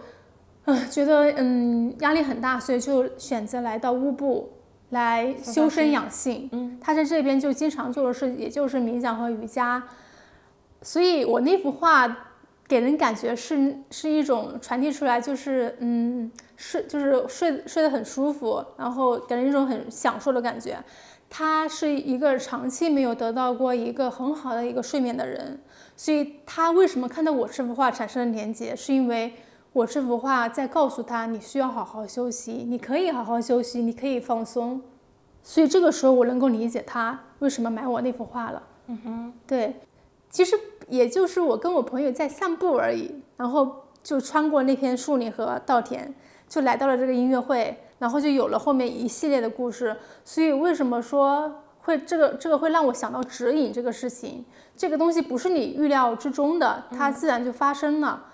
[0.66, 4.52] 嗯，觉得嗯压力很大，所以就选择来到乌布
[4.90, 6.48] 来修身养性。
[6.52, 9.82] 嗯，他在这边就经常做的事，也就是冥想和瑜伽。
[10.82, 12.08] 所以我那幅画
[12.66, 20.76] 给给人感觉是是一种传递出来，就是嗯睡就是睡睡得很舒服，然后给人一种很享受的感觉。
[21.30, 25.60] 他是一个长期没有得到过一个很好的一个睡眠的人，
[25.96, 29.32] 所以他为什么看到我这幅画产生了连接，是因为
[29.74, 34.80] 我这幅画在告诉他你需要好好休息，你可以好好休息，你可以放松。
[35.42, 38.62] 所以这个时候我能够理解他为什么买我那幅画了。
[38.86, 39.80] 嗯哼，对，
[40.30, 40.56] 其实
[40.88, 46.14] 也就是我跟我朋友在散步而已，然后就穿过那片树林和稻田，
[46.48, 49.96] 就来到了这个音乐会，然后就有了后面一系列的故事。
[50.24, 54.44] 所以为什么说会这个这个会让我想到指引这个事情？
[54.76, 58.26] 这个东西不是你预料之中的，它自然就发生了。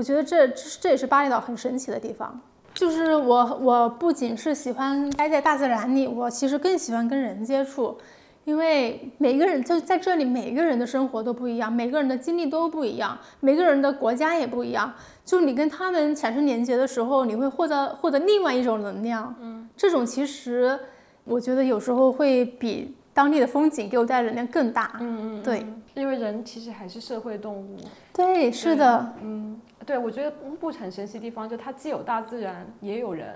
[0.00, 2.40] 我觉得这这这也是巴厘岛很神奇的地方。
[2.72, 7.98] 就是我我不仅是喜欢待在大自然里，我其实更喜欢跟人接触。
[8.46, 14.90] 因为每个人就在这里，每个人的生活都不一样，每个人的经历都不一样，每个人的国家也不一样。
[15.22, 19.34] 就你跟他们产生连接的时候，你会获得获得另外一种能量。
[19.38, 20.80] 嗯，这种其实
[21.24, 24.96] 我觉得有时候会比当地的风景给我带来能量更大。
[25.00, 27.76] 嗯嗯，对，因为人其实还是社会动物。
[28.14, 29.14] 对，是的。
[29.22, 29.60] 嗯，
[29.90, 33.34] 对，我觉得乌布很神奇的地方，就它既有大自然，也有人。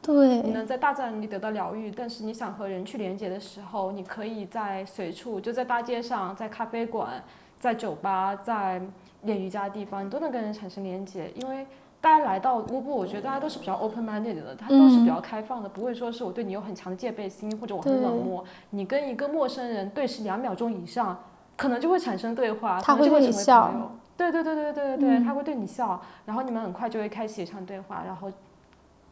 [0.00, 7.20] 对，你能在大自然里得到疗愈，但是你想和人去连接的时候，你可以在随处，就在大街上，在咖啡馆，
[7.58, 8.80] 在酒吧，在
[9.22, 11.28] 练瑜伽的地方，你都能跟人产生连接。
[11.34, 11.66] 因为
[12.00, 18.44] 大家来到乌布，我觉得大家都是比较 open minded 的，他都是比较开放的，不会说是我对你有很强的戒备心，或者我很冷漠。
[18.70, 21.18] 你跟一个陌生人对视两秒钟以上，
[21.56, 23.90] 可能就会产生对话，他会对你笑。
[24.16, 28.30] 对对对对对对对，他会对你笑，然后你们很快就会开启一场对话，然后。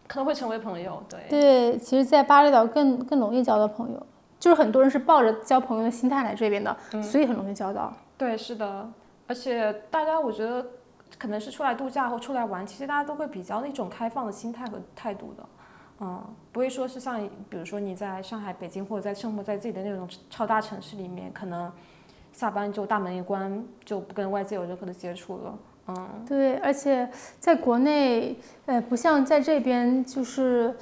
[0.07, 4.07] 可能会成为朋友，对对，其实，在巴厘岛更更容易交到朋友，
[4.39, 7.91] 就是很多人是抱着交朋友的心态来这边的，所以很容易交到。
[8.19, 8.87] 对，是的，
[9.27, 10.67] 而且大家我觉得
[11.19, 15.47] 可能是出来度假或出来玩，其实大家都会比较那种开放的心态和态度的，
[16.01, 21.73] 嗯，不会说是像比如说你在上海、北京或者在生活在自己的那种超大城市里面，可能
[22.35, 25.59] 下班就大门一关，就不跟外界有任何的接触了。
[25.87, 30.75] 嗯，对，而且在国内，呃，不像在这边，就是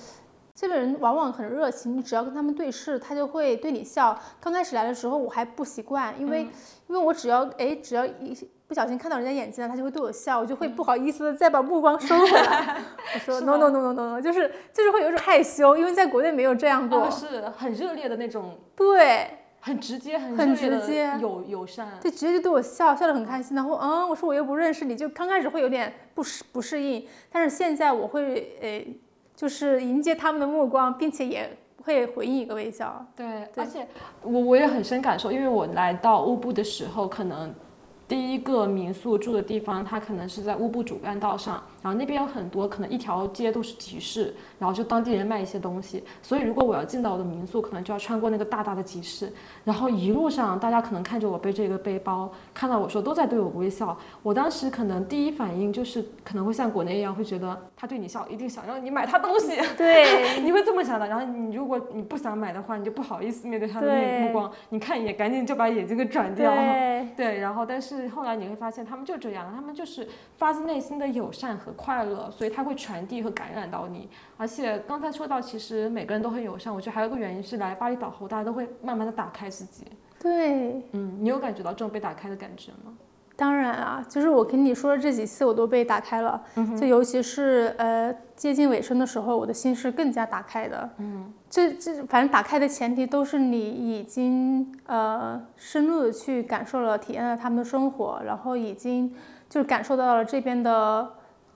[0.55, 4.19] 这边人往往很热情，你只要跟他们对视，他就会对你笑。
[4.41, 6.43] 刚开始来的时候我还不习惯，因为
[6.87, 8.35] 因为我只要哎，只要一
[8.67, 12.81] 不小心看到人家眼睛了，他就会对我笑，我就会不好意思的再把目光收回来。
[13.15, 18.57] 我说 no no no no no no，就是就是会有一种害羞，因为在国内没有这样过，是很热烈的那种。
[18.75, 19.39] 对。
[19.65, 23.55] 很直接，很很直接，友友善，对，直接就对我笑笑得很开心。
[23.55, 28.85] 然后，嗯，我说我又不认识你，就刚开始会有点不适不适应，但是现在我会，呃，
[29.37, 33.07] 就是迎接他们的目光，并且也会回应一个微笑。
[33.15, 33.87] 对，而且
[34.23, 37.55] 我我也很深感受，因为我来到乌布的时候，可能
[38.09, 41.63] 第一个民宿住的地方，它可能是在乌布主干道上。
[41.83, 46.05] 然后那边有很多可能一条街都是集市，然后就当地人卖一些东西。
[46.23, 49.31] 所以如果我要进到我的民宿，可能就要穿过那个大大的集市。
[49.65, 53.97] 然后一路上大家可能看着我背着一个背包，看到我说都在对我微笑。
[54.23, 59.57] 我当时可能第一反应就是可能会像国内一样，会觉得他对你笑，一定想让你买他东西。
[59.77, 61.09] 对， 你会这么想的。
[61.09, 66.55] 然后你如果你不想买的话，你就不好意思面对他的那目光，你看一眼，赶紧就把眼睛给转掉。
[66.55, 67.39] 对，对。
[67.41, 71.72] 然后但是后来你会发现，他们就这样，他们就是发自内心的友善和。
[71.73, 74.09] 快乐，所以它会传递和感染到你。
[74.37, 76.75] 而且刚才说到，其实每个人都很友善。
[76.75, 79.87] 我觉得还有个原因是，来巴厘岛后，大家都会慢慢的打开自己。
[80.21, 82.93] 对，嗯，你有感觉到这种被打开的感觉吗？
[83.35, 86.41] 当然啊，就是我跟你说的这几次，我都被打开了。
[86.57, 90.91] 嗯就尤其是呃接近尾声的时候，我的心是更加打开的。
[90.99, 91.33] 嗯。
[91.51, 99.15] 这这反正打开的前提都是你已经呃深入的去感受了、体验了他们的生活，然后已经。
[99.49, 101.07] 就是感受到了这边的，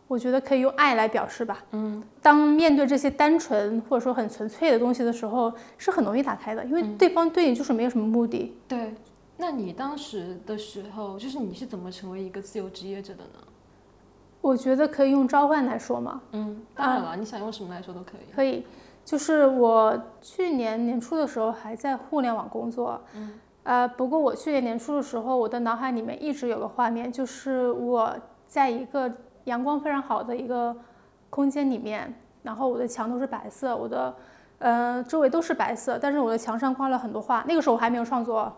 [0.08, 1.64] 我觉得可以用爱来表示吧。
[1.72, 8.56] 嗯，当面对这些单纯或者说很纯粹的东西的时候，是很容易打开的，因为对方对你就是没有什么目的。
[8.68, 8.94] 对，
[9.36, 13.40] 那你当时的时候，就是你是怎么成为一个自由职业者的呢？
[14.40, 16.20] 我觉得可以用召唤来说嘛。
[16.32, 18.32] 嗯，当然了，你想用什么来说都可以。
[18.32, 18.64] 可以，
[19.04, 23.00] 就是我去年年初的时候还在互联网工作。
[23.14, 23.40] 嗯。
[23.64, 28.16] 呃，不过我去年年初的时候，我的脑海里面一直有个画面，就是我
[28.46, 29.12] 在一个
[29.46, 30.76] 阳光非常好的一个
[31.28, 34.14] 空间里面，然后我的墙都是白色，我的
[34.58, 37.44] 呃周围都是白色，但是我的墙上挂了很多画。
[37.48, 38.54] 那个时候我还没有创作，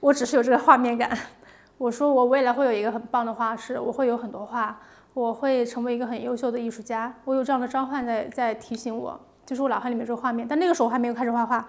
[0.00, 1.10] 我只是有这个画面感。
[1.76, 4.80] 我说我未来会有一个很棒的画室，我会有很多画，
[5.14, 7.14] 我会成为一个很优秀的艺术家。
[7.24, 10.46] 我有这样的召唤在在提醒我，就是我脑海里面这个画面。
[10.48, 11.66] 但那个时候我还没有开始画画。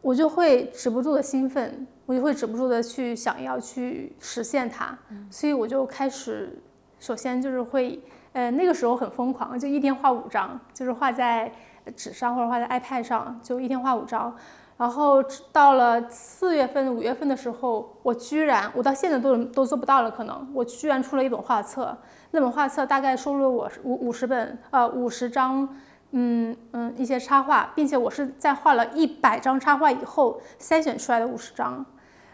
[0.00, 4.96] 我就会止不住的兴奋，我就会止不住的去想要去实现它，
[5.28, 6.56] 所以我就开始，
[6.98, 8.00] 首先就是会，
[8.32, 11.50] 呃，那个时候很疯狂，就一天画五张，就是画在
[11.96, 14.34] 纸上或者画在 iPad 上，就一天画五张。
[14.76, 15.20] 然后
[15.50, 21.98] 到了四月份、五月份的时候，我居然，我到现在都都做不到了，可能我居然出了一本画册，
[22.30, 25.68] 那本画册大概收录了我五五十本，呃，五十张，
[26.12, 31.84] 嗯嗯，一些插画，并且我是在画了一百张插画以后筛选出来的五十张，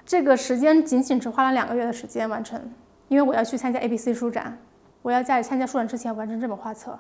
[0.05, 2.61] 这个时间仅仅只花了两个月的时间完成，
[3.09, 4.59] 因为我要去参加 ABC 书展，
[5.03, 6.99] 我要在参加书展之前完成这本画册，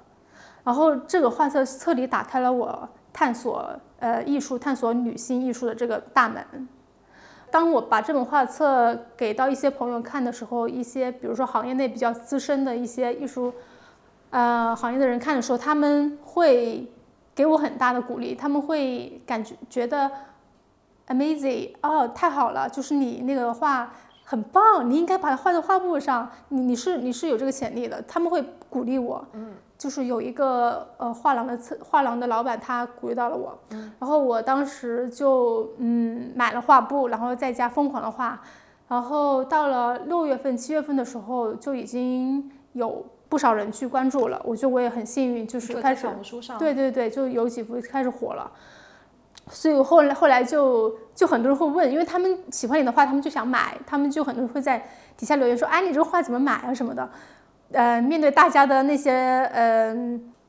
[0.62, 3.70] 然后这个画册彻底打开了我探索。
[4.00, 6.68] 呃，艺术探索女性艺术的这个大门。
[7.50, 13.54] 当我把这本画册给到一些朋友看的时候，一些比如说行业内比较资深的一些艺术，
[14.28, 16.86] 呃，行业的人看的时候，他们会
[17.34, 20.10] 给我很大的鼓励，他们会感觉觉得
[21.08, 23.90] amazing，哦，太好了，就是你那个画
[24.24, 29.24] 很棒，你应该把它画在画布上，你你是你是有这个潜力的，他们会鼓励我。
[29.34, 29.54] 嗯。
[29.76, 33.58] 就是有一个呃画廊的策画廊的老板，他鼓励到了我，
[33.98, 38.40] 然后我当时就嗯买了画布，然后在家疯狂的画，
[38.88, 46.08] 然后到了六月份七月份的时候，就已经有不少人去关注了，我觉得我也很幸运，就是开始
[46.56, 48.50] 对对对，就有几幅开始火了，
[49.50, 54.82] 所以后来后来就就很多人会问，因为他们喜欢你的画，他们就想买，他们就很多人会在
[55.16, 57.08] 底下留言说，哎，你这个画怎么买啊什么的。
[57.72, 59.10] 呃，面对大家的那些，
[59.52, 59.94] 呃，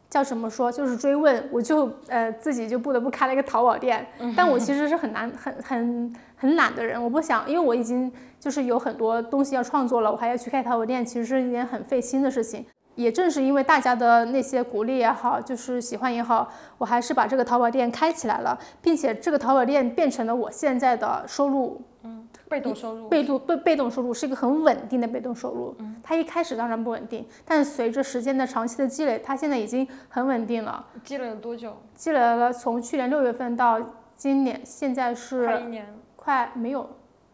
[0.09, 4.05] 叫什么说，就是追问，我就呃自己就不得不开了一个淘宝店。
[4.35, 12.65] 但我其实是很难、很很很懒的人，我不想，因为我已经就是有很多东西要创作了，我还要去开淘宝店，其实是一件很费心的事情。
[12.95, 21.81] 也正是因为大家的那些鼓励也好，就是喜欢也好，我还是把这个淘宝店开起来了，并且这个淘宝店变成了我现在的收入。
[22.03, 25.75] 嗯被动收入，被动被被动收入是一个很稳定的被动收入。
[25.79, 30.85] 嗯，它一开始当然不稳定，但随着时间的长期的积累，它现在已经很稳定了。
[31.03, 31.75] 积累了多久？
[31.95, 33.81] 积累了从去年六月份到
[34.15, 36.87] 今年，现在是快一年，快没有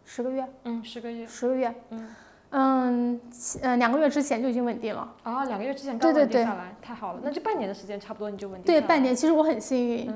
[0.06, 0.48] 十个月。
[0.64, 1.76] 嗯，十个月，十个月。
[1.90, 2.08] 嗯
[2.52, 3.20] 嗯
[3.62, 5.14] 呃，两个月之前就已经稳定了。
[5.24, 7.20] 啊，两个月之前刚稳定下来，太好了。
[7.24, 8.66] 那就半年的时间，差不多你就稳定。
[8.66, 10.14] 对，半年，其实我很幸运。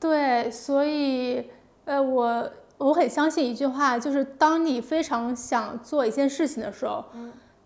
[0.00, 1.50] 对，所以
[1.84, 2.50] 呃我。
[2.78, 7.04] 我很相信一句话，就是当你非常想做一件事情的时候，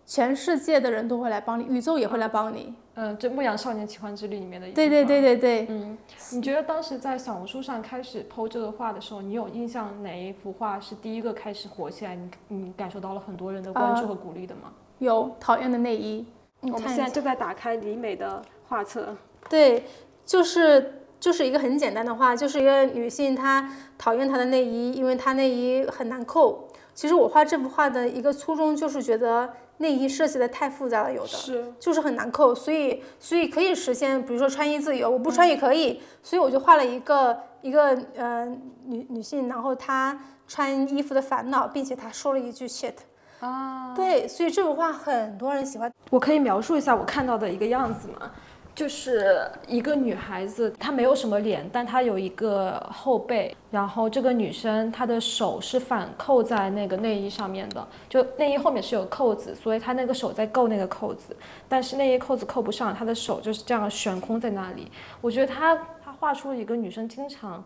[0.04, 2.74] 全世界的人都会来帮你，宇宙也会来帮你。
[2.94, 4.70] 嗯，这《牧羊少年奇幻之旅》里面的。
[4.72, 5.66] 对对对对对。
[5.70, 5.96] 嗯，
[6.32, 12.14] 你觉得当时在小红书上开始剖这个画的时候，你有印象哪一幅画是第一个开始火起来？
[12.14, 14.72] 你你感受到了很多人的关注和鼓励的吗？
[14.98, 16.26] 有，讨厌的内衣。
[16.60, 19.16] 我们现在就在打开李美的画册。
[19.48, 19.84] 对，
[20.24, 20.98] 就是。
[21.22, 26.66] 就是一个很简单的话，就是一个女性她讨厌她的内衣，因为她内衣很难扣。
[26.94, 29.48] 其实我画这幅画的一个初衷就是觉得
[29.82, 36.00] 内衣设计的太复杂了，有的是就是很难扣，所以所以可以实现，比如说穿衣自由，我不穿也可以。
[36.22, 38.46] 所以我就画了一个一个呃
[38.86, 40.16] 女女性，然后她
[40.46, 42.94] 穿衣服的烦恼，并且她说了一句 shit
[43.40, 45.92] 啊，对，所以这幅画很多人喜欢。
[46.10, 48.30] 我可以描述一下我看到的一个样子吗？
[48.74, 53.54] 就是一个女孩子，她没有什么脸，但她有一个后背。
[53.70, 61.36] 然后这个女生她的手是反扣在那个内衣上面的，就内衣后面是有扣子，所以她那个手在够那个扣子，
[61.68, 64.90] 但是内衣扣子扣不上，她的手就是这样悬空在那里。
[65.20, 67.62] 我觉得她她画出了一个女生经常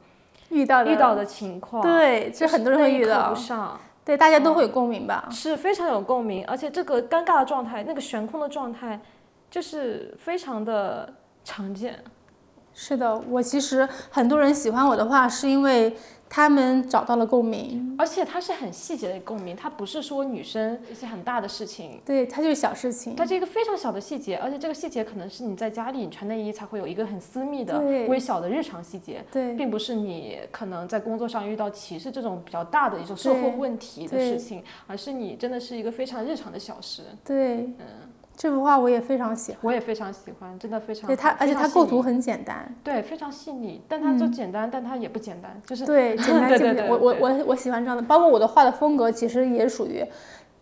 [0.51, 5.29] 遇到遇到的情况，对，这很多人会遇到，扣不上，对，大家都会有共鸣吧？
[5.31, 9.01] 是非常有共鸣，而且这个尴尬的状态，那个悬空的状态。
[9.57, 11.11] 就是非常的
[11.43, 12.05] 常见，
[12.75, 15.97] 是的，我其实很多人喜欢我的话，是因为
[16.29, 27.79] 他们找到了共鸣，而且它是很细节的共鸣，它不是说女生一些很大的事情，对，它就是小事情，它是一个非常小的细节，而且这个细节可能是你在家里你穿内衣才会有一个很私密的
[28.09, 38.13] 微小的日常细节，对，并不是你可能在工作上遇到歧视这种比较大的一种社会问题的事情，而是你真的是一个非常日常的小事，对，嗯。
[38.37, 41.07] 这幅画我也非常喜欢，我也非常喜欢，真的非常。
[41.07, 43.82] 对它，而且它构图很简单，对，非常细腻。
[43.89, 50.05] 但它就简单，但它也不简单，就是对简单 对对我我我我喜欢这样的，包括我的画的风格其实也属于，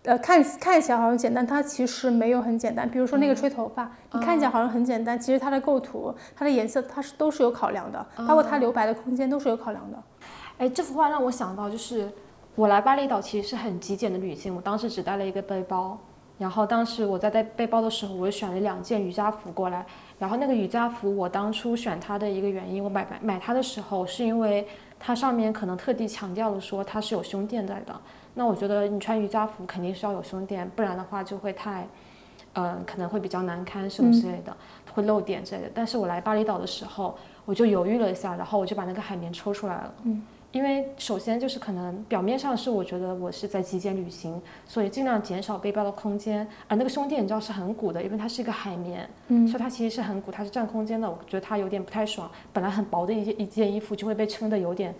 [0.05, 2.89] 呃，看看起来好像简单，它其实没有很简单。
[2.89, 10.01] 比如说那个吹头发，你看起来好像很简单，其实它的构图、它的颜色，它是都是有考量的，包括它留白的空间都是有考量的。
[10.59, 12.09] 哎，这幅画让我想到，就是
[12.55, 15.99] 我来巴厘岛其实是很极简的旅行，我当时只带了一个背包。
[16.37, 19.87] 然后当时我在带背包的时候，我就选了两件瑜伽服过来。
[20.18, 24.66] 然后那个瑜伽服，我当初选它的一个原因，我买买买它的时候，是因为
[24.99, 27.95] 它上面可能特地强调了说它是有胸垫在的。
[28.35, 31.87] 那我觉得你穿瑜伽服肯定是要有胸垫，不然的话就会太，
[32.55, 34.57] 嗯、可能会比较难堪什么之类的，
[34.93, 35.70] 会漏点之类的。
[35.72, 39.95] 但是我来巴厘岛的时候，我就犹豫了一下，然后我就把那个海绵抽出来了。
[40.03, 40.20] 嗯。
[40.55, 46.47] 因为首先就是可能表面上是我觉得我是在极简旅行，所以尽量减少背包的空间。
[46.69, 51.11] 而那个胸垫你知道是很鼓的，因为它是一个海绵，嗯，所以它其实是很鼓，它是占空间的。
[51.11, 52.31] 我觉得它有点不太爽。
[52.53, 54.95] 本来很薄的一件一件衣服就会被撑得有点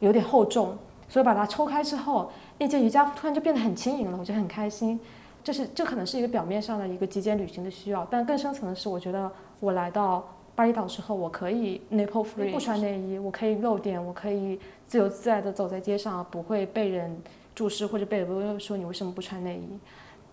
[0.00, 0.76] 有点厚重，
[1.08, 4.98] 所以把它抽开之后，那件瑜伽服突然就变得很轻盈了，我觉得很开心。
[5.44, 9.30] 这是这可能是一个表面上的一个极简旅行的需要，但更深层的是，我觉得
[9.60, 10.26] 我来到
[10.56, 17.16] 巴厘岛之后，我可以 nipple free 不穿内衣，我可以露点，我可以自由自在的走在街上，不会被人
[17.54, 19.78] 注视或者被人说你为什么不穿内衣。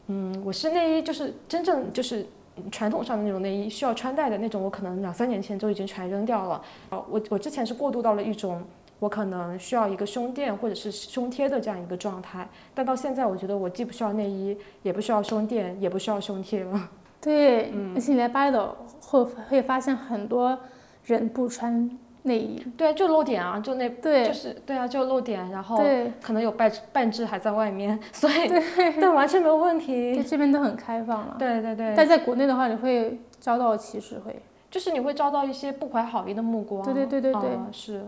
[0.07, 2.25] 嗯，我是内衣就是真正就是
[2.71, 6.61] 传统上的那种内衣，需要穿戴的那种，我可能两三年前就已经全扔掉了。
[6.89, 8.63] 呃，我我之前是过渡到了一种。
[8.99, 16.89] 我可能需要一个胸垫或者是胸贴的这样一个状态，但到现在我觉得我既不需要内衣，也不需要胸垫，也不需要胸贴了。
[17.23, 20.59] 对，而且你来巴厘岛会会发现很多
[21.05, 21.89] 人不穿
[22.23, 30.15] 内衣，对，就露点啊，就那，对就是对啊，就露点，然后对可能有半半只还在外面，所以对完全没有问题。
[30.15, 31.35] 对，这边都很开放了。
[31.39, 34.41] 对对对，但在国内的话，你会遭到歧视，会。
[34.71, 36.83] 就是你会遭到一些不怀好意的目光。
[36.83, 38.03] 对对对对对啊是，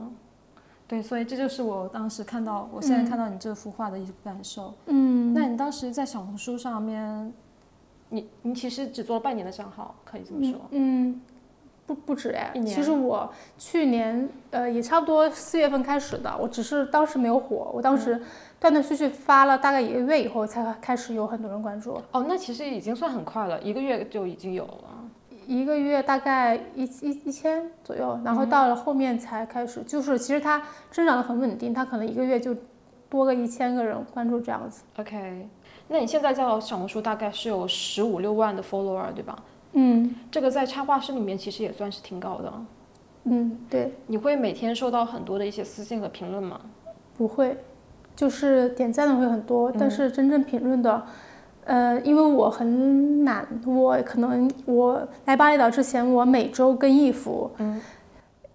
[0.88, 4.74] 对，所以这就是我当时看到，我现在看到你这幅画的一个感受。
[4.88, 7.32] 嗯，那你当时在小红书上面，
[8.10, 10.62] 你你其实只做了半年的账号，可以这么说。
[10.72, 11.22] 嗯，
[11.86, 18.22] 不不止哎其实我去年呃也差不多四月份开始的，我只是当时没有火，我当嗯时
[18.60, 25.10] 断断续续发了大概一个月以后才开始有很多人关注，哦，那其实已经算很快了，一个月就已经有了。
[25.48, 32.56] 一个月大概一一一千左右，然后到了后面才开始，就是其实它增长的很稳定，它可能一个月就
[33.08, 34.82] 多个一千个人关注这样子。
[34.98, 35.48] OK，
[35.88, 39.38] 那你现在在小红书大概是有十五六万的 follower 对吧？
[39.74, 42.54] 嗯这个在插画师里面其实也算是挺高的。
[43.26, 46.62] 嗯，对，你会每天收到很多的一些私信和评论吗？
[47.18, 47.58] 不会，
[48.16, 51.04] 就是点赞的会很多，但是真正评论的，
[51.64, 57.82] 呃，因为我很懒，我可能我来巴厘岛之前，我每周更一幅，嗯，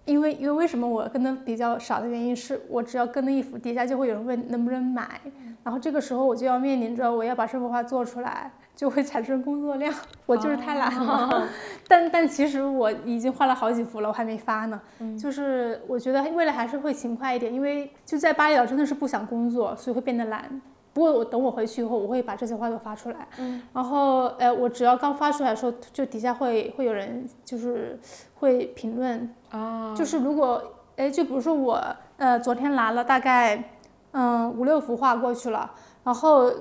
[0.05, 5.21] 因为因为为什么我跟的比较少的原因是我只要跟的一幅，底下就会有人问能不能买，
[5.63, 9.93] 然后这个时候我就要面临着我要把这幅画做出来，就会产生工作量，
[10.25, 11.47] 我就是太懒了。
[11.87, 14.81] 但但其实我已经画了好几幅了，我还没发呢。
[15.19, 20.61] 就是我觉得未来还是会勤快一点，因为就在巴厘岛真的是不想工作，所以会变得懒。
[20.93, 23.27] 不过我等我回去以后，我会把这些画都发出来。
[23.37, 23.61] 嗯。
[23.71, 27.97] 然后呃，我只要刚发出来的时候，就底下会会有人就是
[28.35, 30.61] 会评论啊，就是如果
[30.97, 31.81] 哎，就比如说我
[32.17, 33.71] 呃昨天拿了大概
[34.11, 35.71] 嗯五六幅画过去了，
[36.03, 36.51] 然后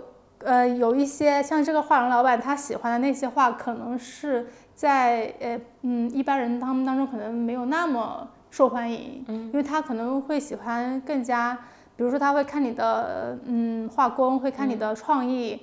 [0.44, 11.56] 呃有一些像这个画廊老板他喜欢的那些画，可能是在呃嗯一般人他们当中可能没有那么受欢迎，因为他可能会喜欢更加，
[11.96, 15.60] 比如说他会看你的嗯画工，会看你的创意，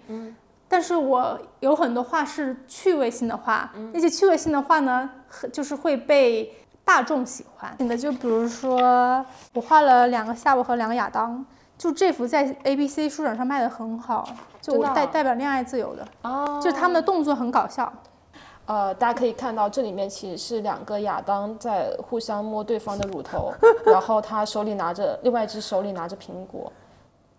[0.69, 6.53] 但是我有很多画是趣味性的画，那些趣味性的画呢，很就是会被
[6.87, 7.75] 大众喜欢。
[7.85, 8.79] 的就比如说，
[9.53, 11.45] 我画了两个夏娃和两个亚当，
[11.77, 14.25] 就这幅在 A B C 书展上卖的很好，
[14.61, 17.91] 就代代表恋爱自由的，哦，就他们的动作很搞笑。
[18.67, 23.53] 呃，大家可以看到这里面其实是两个亚当在互相摸对方的乳头，
[23.85, 26.71] 然后他手里拿着，另外一只手里拿着苹果。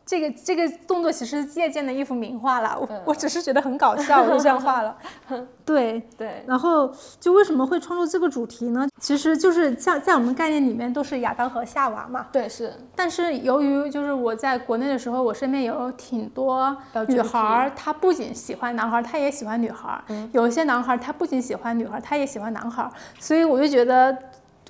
[0.08, 4.96] 这个这个动作其实借鉴的一幅名画啦，我、嗯我只是觉得很搞笑，我就这样画了。
[5.66, 6.90] 对，对，然后
[7.20, 8.88] 就为什么会创作这个主题呢？
[8.98, 12.26] 其实就是在在我们概念里面都是亚当和夏娃嘛。
[12.32, 16.74] 对是，但是由于就是我在国内的时候，我身边有挺多
[17.08, 20.02] 女孩儿，她不仅喜欢男孩儿，她也喜欢女孩儿。
[20.32, 22.90] 有一些男孩儿，他不仅喜欢女孩儿，他也喜欢男孩儿。
[23.20, 24.16] 所以我就觉得，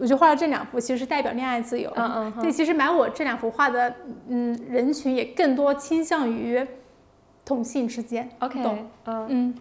[0.01, 1.93] 我就画了这两幅，其实是代表恋爱自由。
[1.97, 3.95] 嗯嗯对，其实买我这两幅画的，
[4.29, 6.67] 嗯，人群也更多倾向于
[7.45, 8.29] 同性之间。
[8.41, 9.55] ，OK，懂嗯，嗯，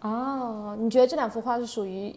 [0.00, 2.14] 哦，你觉得这两幅画是属于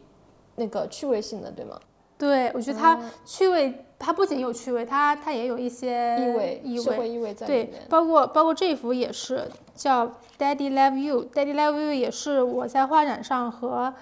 [0.55, 1.79] 那个趣味性的，对吗？
[2.17, 7.09] 对，我觉得它趣味，它不仅有趣味，它它也有一些意味，意味。
[7.09, 7.73] 意味在里对，。
[7.89, 9.43] 包括包括这幅也是
[9.75, 10.07] 叫
[10.39, 13.93] Daddy Love You，Daddy Love You 也是我在画展上和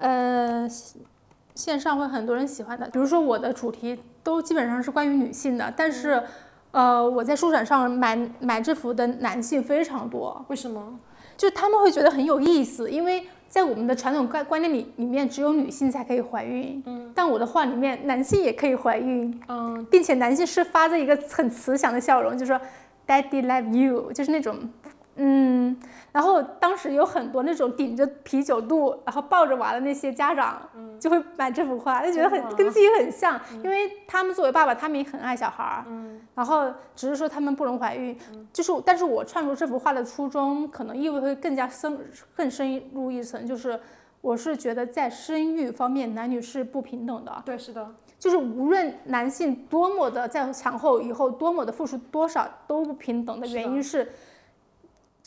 [0.00, 0.68] 呃
[1.54, 2.86] 线上会很多人喜欢的。
[2.88, 6.22] 比如说我的主题都基本上是关于女性的，但是
[6.70, 10.98] 呃我在书展上买买制服的男性非常多，为什么？
[11.36, 22.60] 就他们会觉得很有意思，因为在我们的传统观观念里里面，只有女性才可以怀孕，嗯，但我的画里面男性也可以怀孕，嗯，并且男性是发着一个很慈祥的笑容，就说
[23.06, 24.56] “Daddy love you”，就是那种，
[25.16, 25.76] 嗯。
[26.12, 30.60] 然后当时有很多那种顶着啤酒肚，然后抱着娃的那些家长，
[31.00, 35.86] 就会买这幅画，就觉得很跟自己很像，因为他们作为爸爸，他们也很爱小孩儿，
[36.34, 38.14] 然后只是说他们不能怀孕，
[38.52, 41.98] 就是，但是我创作这幅画的初衷，可能意味会更加深，
[42.36, 43.80] 更深入一层，就是
[44.20, 54.12] 我是觉得在生育方面，男女是不平等的，对，是的，就是无论男性多么的在产后以后多么的付出多少都不平等的原因是。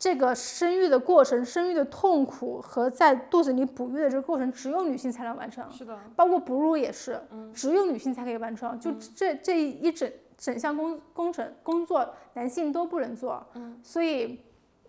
[0.06, 5.66] 这个生育的过程，生育的痛苦和在肚子里哺育的这个过程，只有女性才能完成。
[5.72, 7.20] 是的，包括哺乳也是，
[7.56, 8.80] 只有女性才可以完成。
[8.80, 13.44] 就这这一整整项工工程工作，男性都不能做。
[13.56, 14.40] 嗯，所以，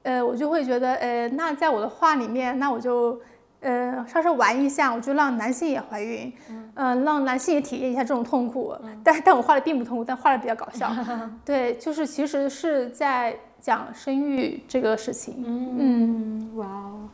[0.03, 3.19] 呃，我就会觉得，呃，那在我的画里面，那我就，
[3.61, 6.31] 呃，稍稍玩一下，我就让男性也怀孕，
[6.75, 8.77] 嗯，让男性也体验一下这种痛苦。
[9.03, 10.91] 但但我画的并不痛苦，但画的比较搞笑。
[11.43, 13.35] 对，就是其实是在。
[13.67, 17.09] 讲生育这个事情，嗯，哇哦，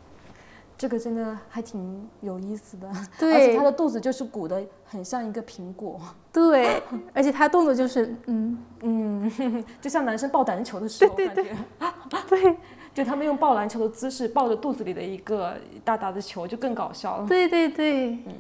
[0.77, 2.93] 这个真的还挺有意思的。
[3.19, 5.99] 对，而且他的肚子就是鼓的很像一个苹果。
[6.31, 6.83] 对，
[7.15, 11.57] 而且他动作就是，嗯嗯， 就像男生抱篮球的时候感觉。
[12.29, 12.59] 对，
[12.93, 17.27] 就他们用抱篮球的姿势抱着肚子里的一个大大的球，就更搞笑了。
[17.27, 18.35] 对对对，嗯，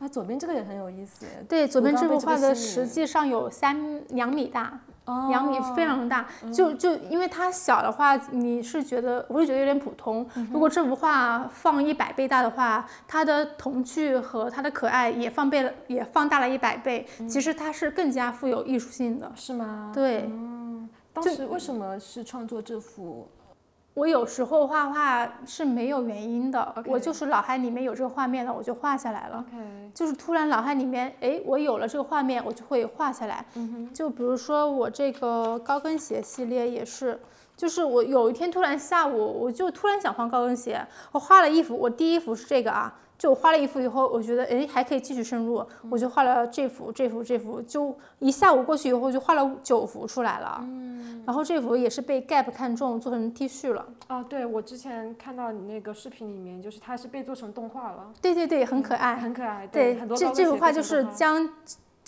[0.00, 1.24] 啊，左边这个也很有意思。
[1.48, 4.80] 对，左边这幅画的实际上有三两米大。
[5.28, 10.26] 两米非常大，就就因为它小的话，你是觉得我会觉得有点普通。
[10.52, 17.06] 如果这幅画放一百倍大的话，它的童趣和它的可爱也放倍了，也放大了一百倍。
[17.28, 19.92] 其实它是更加富有艺术性的，是吗？
[19.94, 20.24] 对。
[20.28, 23.28] 嗯，当时为什么是创作这幅？
[23.96, 29.42] 我有时候画画是没有原因的，我就是脑海里面有这个画面了，我就画下来了。
[29.94, 33.42] 就是突然脑海里面，哎，我有了这个画面，我就会画下来。
[33.94, 37.18] 就比如说我这个高跟鞋系列也是，
[37.56, 42.94] 就是我有一天突然下午，我就突然想换高跟鞋，我画了一幅，我第一幅是这个啊。
[43.18, 50.58] 就画了一幅以后，我觉得哎还可以继续深入，我就画了这幅、这幅、这幅，就一下午过去以后就画了九幅出来了。
[50.62, 53.86] 嗯，然后这幅也是被 Gap 看中，做成 T 恤了。
[54.08, 58.12] 啊，对，我之前看到你那个视频里面，就是它是被做成动画了。
[58.20, 59.66] 对对对，很可爱，很可爱。
[59.66, 61.48] 对，这这幅画就是将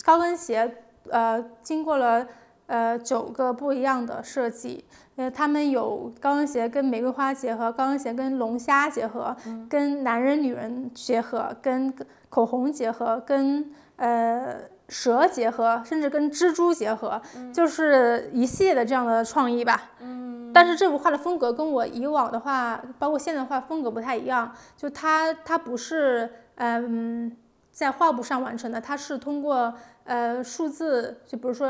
[0.05, 0.77] 高跟鞋
[1.09, 2.27] 呃经过了
[2.69, 4.85] 呃九个不一样的设计。
[5.17, 9.35] 呃，他们有高跟鞋跟玫瑰花结合，高跟鞋跟龙虾结合，
[9.67, 11.93] 跟男人女人结合，跟
[12.29, 14.55] 口红结合，跟呃
[14.87, 17.21] 蛇结合，甚至跟蜘蛛结合，
[17.53, 19.91] 就是一系列的这样的创意吧。
[19.99, 20.51] 嗯。
[20.53, 27.35] 但是这幅画的风格跟我以往的话，包括现在画风格不太一样，就它它不是嗯
[27.71, 29.73] 在画布上完成的，它是通过
[30.05, 31.67] 呃数字，就比如说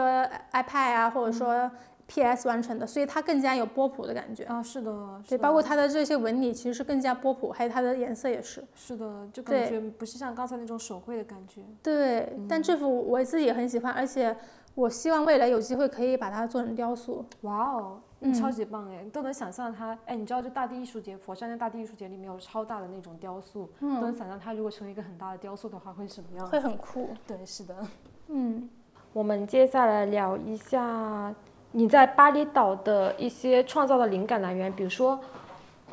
[0.54, 1.70] iPad 啊，或者说。
[2.12, 2.48] P.S.
[2.48, 11.62] 完成的，所以它更加有波普的感觉啊，是的，对，包括它的这些纹理其实是更加波普，还有它的颜色也是，是的，就感觉不是像刚才那种手绘的感觉。
[11.84, 14.36] 对，但这幅我自己也很喜欢，而且
[14.74, 17.24] 我希望未来有机会可以把它做成雕塑。
[17.42, 18.02] 哇哦，
[18.34, 26.48] 超级棒哎，都能想象它，哎，你知道这大地艺术节，佛山的大地艺术节里面有超大的那种雕塑，都能想象它如果成为一个很大的雕塑的话会什么样？
[26.50, 27.10] 会很酷。
[27.28, 27.76] 对，是的。
[28.32, 28.70] 嗯，
[29.12, 31.34] 我们接下来聊一下。
[31.72, 35.20] 你在巴厘岛的一些创造的灵感来源，比如说，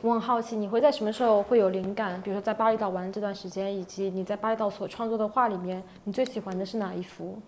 [0.00, 2.20] 我很好奇你会在什么时候会有灵感？
[2.22, 7.38] 比如说在巴厘岛玩这段时间，以及你在巴厘岛所创作的画里面，你最喜欢的是哪一幅？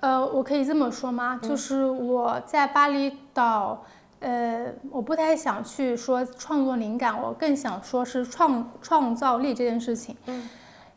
[0.00, 1.38] 呃，我可以这么说吗？
[1.42, 3.82] 就是我在巴厘岛，
[4.20, 10.16] 呃，我不太想去说创作灵感，我更想说是创创造力这件事情。
[10.26, 10.48] 嗯。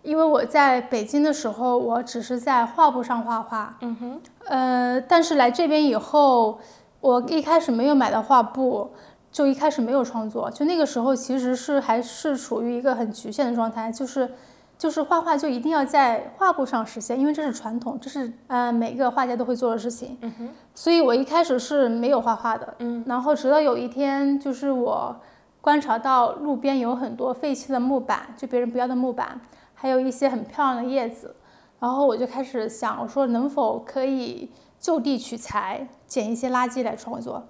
[0.03, 3.77] 因为我在北京的时候，我只是在画布上画画。
[3.81, 4.21] 嗯哼。
[4.45, 6.59] 呃，但是来这边以后，
[6.99, 8.91] 我一开始没有买到画布，
[9.31, 10.51] 就一开始没有创作。
[10.51, 14.29] 就那个时候，其实是还是处于一个很局限的状态，就是
[14.77, 20.17] 就是画画就一定要在画布上实现，因为这是传统，这是呃每个画家都会做的事情。
[20.21, 20.49] 嗯哼。
[20.75, 22.73] 所以我一开始是没有画画的。
[22.79, 23.03] 嗯。
[23.07, 25.15] 然后直到有一天，就是我
[25.61, 29.39] 观察到路边有很多废弃的木板，就别人不要的木板。
[29.83, 31.35] 还有一些很漂亮的叶子，
[31.77, 37.43] 然后我就开始想，我说能否可以就地取材，捡一些垃圾来创作，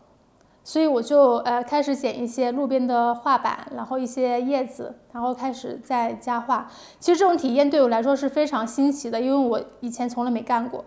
[0.64, 6.68] 所以我就呃开始捡一些路边的画板，然后一些叶子，然后开始在家画。
[7.00, 10.84] 其实这种体验对我来说是非常新奇的，因为我以前从来没干过，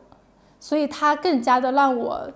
[0.59, 2.29] 所以它更加的让我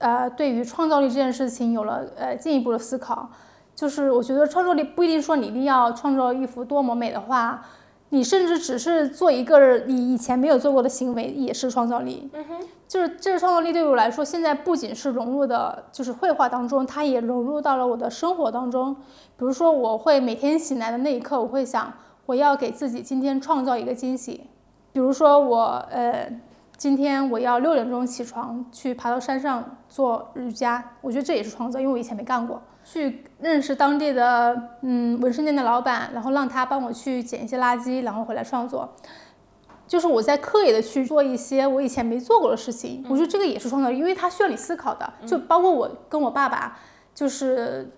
[0.00, 3.30] 呃对于创造力这件事情有了呃进一步的思考。
[3.74, 7.64] 就是我觉得创造力不一定说你一定要创造一幅多么美的画，
[8.10, 12.30] 你甚至只是做一个你以前没有做过的行为也是创造力。
[12.32, 18.94] 嗯哼，就是这个创造力对我来说，现在不仅是融入的，就是绘画当中，它也融入到了我的生活当中。
[18.94, 21.92] 比如说，我会每天醒来的那一刻，我会想，
[22.26, 24.48] 我要给自己今天创造一个惊喜。
[24.92, 26.32] 比如说，我呃，
[26.76, 32.62] 今天我要六点钟起床去爬到山上做瑜伽，我觉得这也是创造，因为我以前没干过。
[32.90, 38.94] 去认识当地的嗯纹身店的老板，然后让他帮我去捡一些垃圾，然后回来创作。
[39.86, 45.12] 就是我在刻意的去做一些我以前没做过的事情，我觉得这个也是创造力，因为它需要你思考的。
[45.26, 46.78] 就包括我跟我爸爸，
[47.14, 47.90] 就是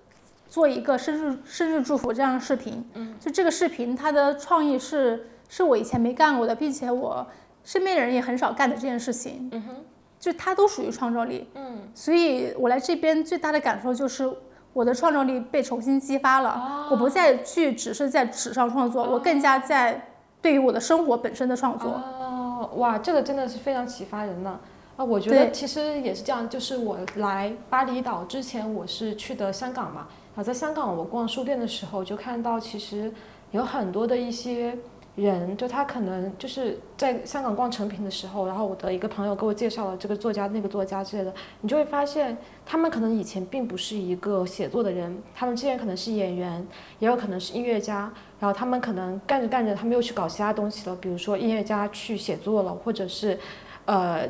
[0.49, 7.25] 做一个生日生日祝福这样的视频，嗯，就这个视频它的创意是是我以前没干过的，并且我
[7.63, 9.77] 身边的人也很少干的这件事情，嗯哼，
[10.19, 11.49] 就它都属于创造力。
[11.55, 14.29] 嗯，所以我来这边最大的感受就是。
[14.73, 20.09] 我的创造力被重新激发了，我不再去只是在纸上创作，我更加在
[20.41, 21.91] 对于我的生活本身的创作。
[21.91, 24.59] 哦，哇，这个真的是非常启发人呢
[24.97, 25.05] 啊！
[25.05, 33.13] 我觉得其实也是这样，就是我来巴厘岛之前，我是去的香港嘛，然后在香港我逛书店的时候，就看到其实
[33.51, 34.77] 有很多的一些。
[35.17, 46.67] 人就他可能就是在香港逛成品的时候，然后我的一个朋友给我介绍了这个作家、那个作家之类的，你就会发现他们可能以前并不是一个写作的人，他们之前可能是演员，
[47.01, 53.39] 也有可能是音乐家，然后他们可能干着干着，他们又去搞其他东西了，比如说音乐家去写作了，或者是，
[53.87, 54.27] 呃，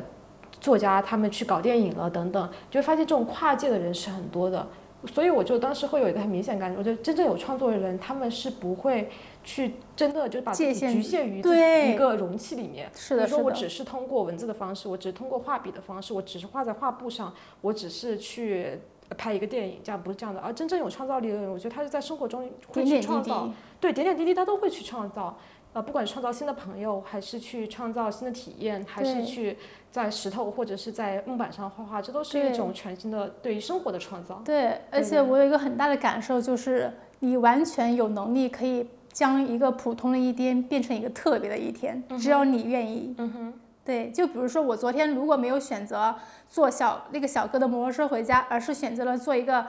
[0.59, 4.67] 作家他们去搞电影了等等，就会发现这种跨界的人是很多的，
[5.07, 9.09] 所以我就当时会有一个很明显感觉，我觉得真正有创作的人，他们是不会。
[9.43, 12.87] 去真的就把自己局限于一个容器里面。
[12.93, 18.79] 是的，比如说我只是通过文字的方式，我只是通过画笔的方式，我只是画在画布上，我只是去
[19.17, 20.39] 拍一个电影，这样不是这样的。
[20.39, 23.49] 而真正有创造力的人，我觉得他是在生活中会去创造，
[23.79, 25.35] 对点点滴滴他都会去创造。
[25.73, 29.57] 呃，不管创造新的朋友，还是去创造新的体验，还是去
[29.91, 34.41] 在石头或者是在木板上画画，这都是一种全新的对于生活的创造。
[34.45, 38.87] 对，而且我有一个很大的感受，就是你完全有能力可以。
[39.13, 43.13] 将一个普通的一天变成一个特别的一天，只要你愿意。
[43.17, 43.53] 嗯哼，
[43.83, 46.15] 对，就比如说我昨天如果没有选择
[46.47, 49.67] 坐小那个小哥的摩托车回家，而是选择了坐一个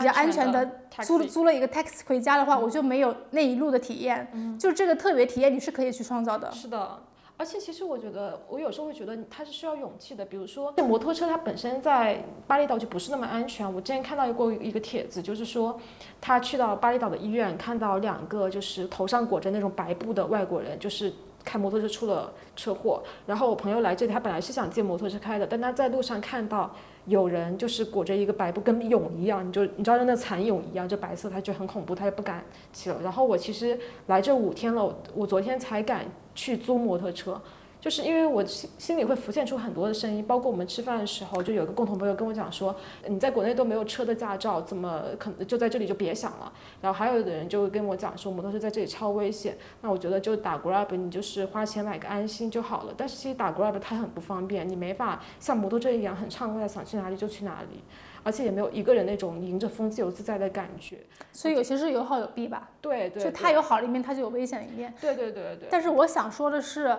[0.00, 0.68] 比较安全的
[1.02, 4.26] 租租了一个 taxi 回家的话，我就没有那一路的体验。
[4.32, 6.50] 嗯，就这个特别体验你是可以去创造的。
[6.50, 6.98] 是的。
[7.36, 10.22] 而且其实我觉得，我有时候会觉得它是需要勇气的。
[10.24, 13.66] 比如说，这摩托车它本身在巴厘岛就不是那么安全。
[13.66, 15.80] 我之前看到过一个帖子，就是说
[16.20, 21.10] 他去到巴厘岛的医院，看到两个就是头上裹着那种白布的外国人，就是
[21.42, 23.02] 开摩托车出了车祸。
[23.26, 26.70] 然后我朋友来这里，他本来是想借摩托车开的，但他在路上看到。
[27.06, 33.00] 有人就是裹着一个白布，跟蛹一样，你就你知道那蚕蛹一样，就白色，他就很恐怖，他就不敢骑了。
[33.02, 37.40] 然后我其实来这五天了，我昨天才敢去租摩托车。
[37.80, 42.76] 就是因为我心心里会浮现出很多的声音，包括我们吃饭的时候，就有个共同朋友跟我讲说，
[43.06, 46.52] 你在国内都没有车的驾照，怎么可能就在这里就别想了？
[46.82, 49.56] 然后还有的人就会跟我讲说，摩托车在这里超危险。
[49.80, 52.92] 那我觉得就打 Grab，你就是花钱买个安心就好了。
[52.94, 57.82] 但是其实打 Grab 它很不方便，你没法像摩托车一样很畅快的，想去哪里就去哪里，
[58.22, 60.98] 而且也没有一个人那种迎着风自由自在的感觉。
[61.32, 62.68] 所以有些是有好有弊吧？
[62.82, 63.24] 对对。
[63.24, 64.92] 就它有好的一面，它就有危险的一面。
[65.00, 65.68] 对对对对。
[65.70, 66.94] 但是我想说的是。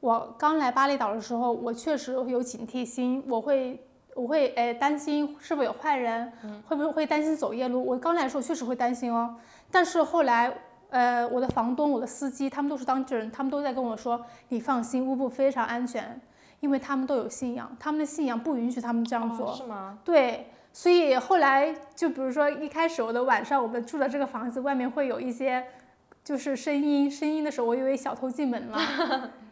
[0.00, 3.82] 我刚来巴厘岛的时候，我确实有警惕心，我会，
[4.14, 6.32] 我会，诶担心是否有坏人，
[6.66, 7.84] 会不会会担心走夜路。
[7.84, 9.34] 我刚来的时候确实会担心哦，
[9.72, 10.52] 但是后来，
[10.90, 16.20] 呃，我的房东、我的司机，他们都是当地人，他们都在跟我说，你放心，乌布非常安全，
[16.60, 19.52] 因为他们都有信仰，他们的信仰不允许他们这样做。
[19.52, 19.98] 是吗？
[20.04, 25.66] 对，所以后来就比如说一开始我的晚上，我们住的这个房子外面会有一些，
[26.22, 28.78] 就是声音，声音的时候，我以为小偷进门了。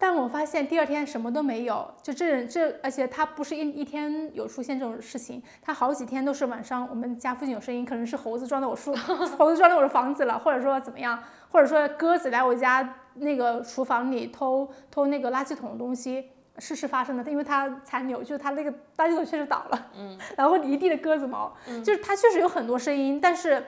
[0.00, 8.94] 但我发现第二天什么都没有，就这这，而且它不是一一天有出现这种事情，它好几天都是晚上，我们家附近有声音，可能是猴子撞到我树，
[9.36, 11.20] 猴子撞到我的房子了，或者说怎么样，
[11.50, 23.64] 或者说鸽子来我家那个厨房里偷偷那个垃圾桶的东西，事是发生的，因为它残留，就是它那个垃圾桶确实倒了，嗯， 然后一地的鸽子毛，就是它确实有很多声音，但是。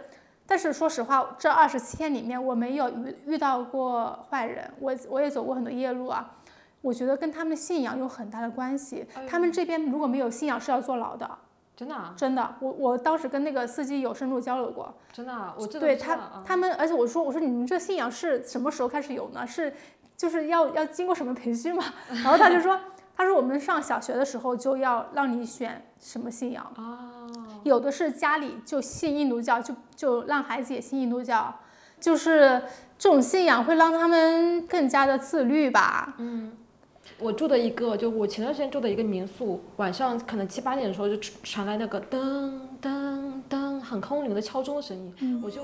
[0.50, 6.28] 但是说实话，这二十七天里面我没有遇遇到过坏人，我我也走过很多夜路啊。
[6.80, 9.06] 我觉得跟他们的信仰有很大的关系。
[9.28, 11.30] 他们这边如果没有信仰是要坐牢的。
[11.76, 11.94] 真的？
[12.16, 12.56] 真的。
[12.58, 14.92] 我我当时跟那个司机有深入交流过。
[15.12, 15.54] 真的？
[15.56, 19.46] 我对他他们，而且我说我说你们这信仰是什么时候开始有呢？
[19.46, 19.72] 是
[20.16, 21.84] 就是要要经过什么培训吗？
[22.10, 22.76] 然后他就说。
[23.16, 27.28] 他说我们上小学的时候就要让你选什么信仰啊，
[27.64, 31.54] 有的是家里就信印度教，就就让孩子也信印度教，
[32.00, 32.62] 就是
[32.98, 36.14] 这种信仰会让他们更加的自律吧。
[36.18, 36.52] 嗯，
[37.18, 45.60] 我住的一个，就我前段时间住的一个民宿，晚上可能七八点的时候就传来那个噔噔噔很空灵的敲钟的声音，我就。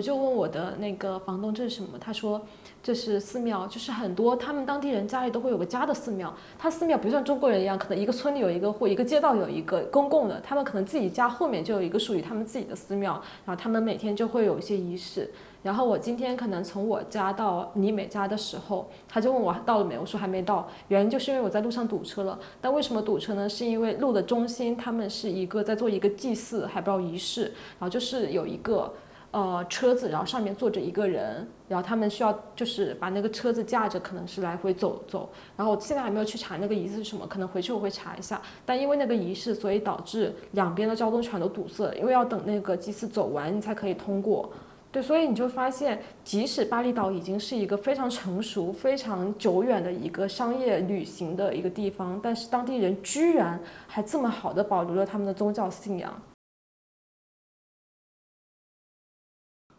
[0.00, 2.40] 我就问我的那个房东这是什么，他说
[2.82, 6.34] 这是寺庙，就是很多他们当地人家里都会有个家的寺庙。
[6.58, 13.12] 他寺庙不像中国人一样，可能一个村里有一个或一个街道有一个公共的，他们可能自己家后面就有一个属于他们自己的寺庙，
[13.44, 15.30] 然后他们每天就会有一些仪式。
[15.62, 22.38] 然后我今天可能从我家到尼美家的时候，他就问我到了没，我说还没到，原因就是因为我在路上堵车了。
[22.62, 23.46] 但为什么堵车呢？
[23.46, 28.90] 是因为路的中心他们是一个在做一个祭祀，还不知道仪式，然后就是有一个。
[29.32, 35.30] 呃，车子，然后上面坐着一个人，然后他们需要就是把那个车子架着，可能是来回走走。
[35.56, 38.42] 然后现在还没有去查那个仪式是什么，可能回去我会查一下。
[38.66, 44.50] 但因为那个仪式，所以导致两边的交通全都堵塞，因为要等那个祭祀走完，你才可以通过。
[44.90, 56.12] 对，所以你就发现，即使巴厘岛已经是一个非常成熟、非常久远的一个商业旅行的一个地方，但是当地人居然还这么好的保留了他们的宗教信仰。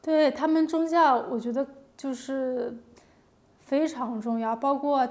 [0.01, 2.75] 对他们宗教，我觉得就是
[3.59, 4.55] 非常重要。
[4.55, 5.07] 包括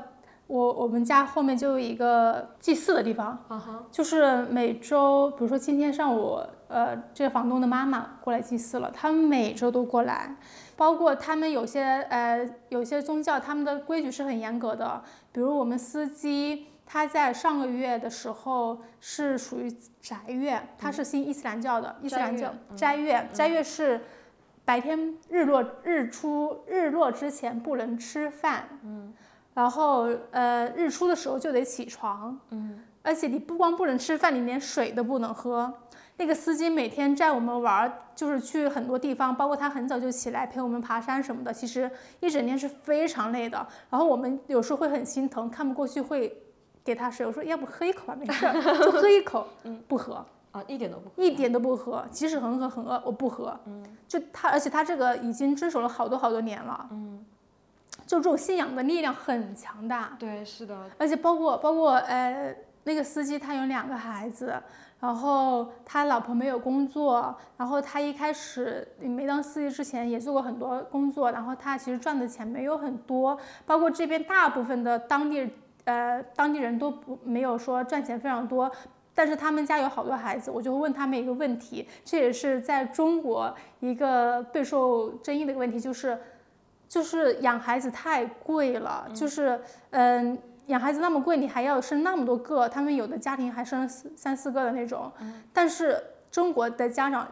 [0.48, 3.38] 我我们家后面就有一个祭祀的地方，
[3.92, 10.34] 就是每周，比如说今天上午，呃，这个房东的妈妈过来祭祀了，他们每周都过来。
[10.76, 15.00] 包括他们有些呃有些宗教，他们的规矩是很严格的。
[15.30, 19.70] 比如我们司机，他在上个月的时候是属于
[20.00, 24.00] 斋月，他是信伊斯兰教的，伊斯兰教斋月，斋月是。
[24.70, 29.12] 白天日落日出日落之前不能吃饭，嗯，
[29.52, 35.74] 然后呃日出的时候就得起床，嗯，而且你不光不能吃饭，你连水都不能喝。
[36.18, 41.90] 那个司机每天载我们玩，就是去很多地方，包括他很早就起来陪我们爬山什么的，其实
[42.20, 43.66] 一整天是非常累的。
[43.90, 46.32] 然后我们有时候会很心疼，看不过去会
[46.84, 48.46] 给他水，我说要不喝一口吧，没事，
[48.84, 50.24] 就喝一口，嗯，不喝。
[50.52, 53.56] 啊，一点都不，一点都不喝，即使很渴很饿，我不喝。
[53.66, 56.88] 嗯，就他，而且他这个已经遵守了好多好多年了。
[56.90, 57.24] 嗯，
[58.04, 60.16] 就这种信仰的力量很强大。
[60.18, 60.76] 对，是的。
[60.98, 64.60] 而且包括包括呃，那个司机他有两个孩子，
[64.98, 75.48] 然后他老婆没有工作，然后他一开始没当司机之前也做过很多工作，然后他其实赚的钱没有很多，包括这边大部分的当地
[75.84, 78.68] 呃当地人都不没有说赚钱非常多。
[79.20, 86.18] 但是他们家有好多孩子，我就会问他们一个问题，这也是在中国一个备受争议的一个问题，就是，
[86.88, 89.60] 就是养孩子太贵了，就是，
[89.90, 95.12] 嗯，养孩子那么贵，你还要生那么多个，他们有的家庭还生四三四个的那种，
[95.52, 97.28] 但是中国的家长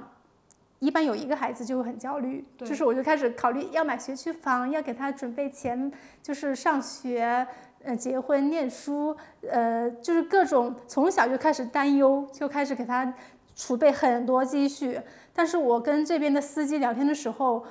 [0.81, 5.91] 一般有一个孩子就会很焦虑，就是我就开始考虑要买学区房，要给他准备钱，
[6.23, 7.47] 就是上学。
[7.85, 9.17] 呃，结婚、念书，
[9.49, 13.15] 呃，就是各种从小就开始担忧，就开始给他
[13.55, 15.01] 储备很多积蓄。
[15.33, 17.65] 但是我跟这边的司机聊天的时候，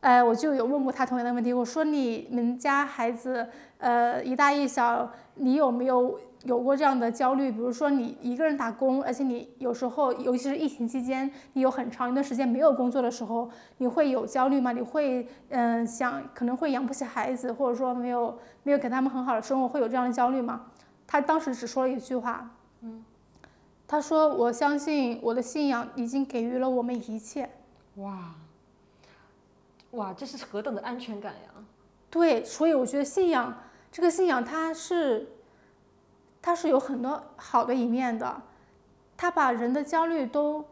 [0.00, 3.46] 呃，我就有问过他同样的问题，我说你们家孩子，
[3.78, 6.18] 呃，一大一小，你有没有？
[6.44, 14.72] 有过这样的焦虑，比如说你一个人打工，而且你有时候，尤其是疫情期间，你有很长一段时间没有工作的时候，你会有焦虑吗？
[14.72, 20.66] 你会嗯想可能会养不起孩子，或者说没有没有给他们很好的生活，会有这样的焦虑吗？
[21.06, 23.04] 他当时只说了一句话，嗯，
[23.86, 27.48] 他说我相信我的信仰已经给予了我们一切。
[27.96, 28.34] 哇，
[29.92, 31.62] 哇，这是何等的安全感呀！
[32.10, 33.62] 对，所以我觉得信仰
[33.92, 35.28] 这个信仰它是。
[36.42, 38.42] 它是有很多好的一面的，
[39.16, 40.64] 它把人的焦虑都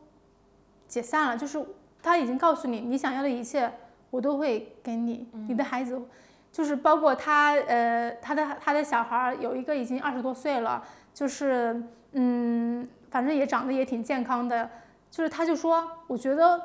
[0.88, 1.64] 解散了，就是
[2.02, 3.72] 他已经告诉你，你想要的一切
[4.10, 5.28] 我都会给你。
[5.46, 6.02] 你的孩子，
[6.50, 10.82] 就是包括他，呃，他的他的小孩有一个已经二十多岁了，
[11.14, 11.80] 就是
[12.14, 14.68] 嗯，反正也长得也挺健康的，
[15.08, 16.60] 就是他就说，我觉得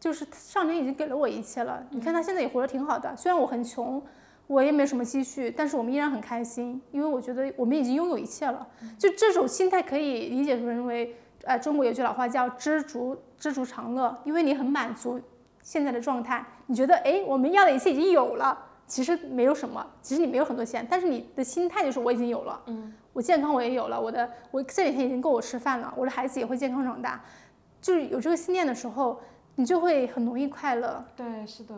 [0.00, 4.02] 就是上天已经给了我一切了，你看他现在也活得挺好的，虽然我很穷。
[4.46, 8.66] 我也没什么积蓄，但是我们依然很开心，因为我觉得我们已经拥有一切了。
[8.98, 15.18] 就这种心态可以理解成为，呃，中国有句老话叫知足知足常乐，因为你很满足
[15.62, 27.22] 现在的状态，你觉得哎，我们要的一切已经有了，其实没有什么，其实你没有很多钱，但是你的心态就是我已经有了，嗯，我健康我也有了，我的我这几天已经够我吃饭了，我的孩子也会健康长大，
[27.80, 29.20] 就是有这个信念的时候。
[29.56, 31.04] 你就会很容易快乐。
[31.14, 31.76] 对，是的，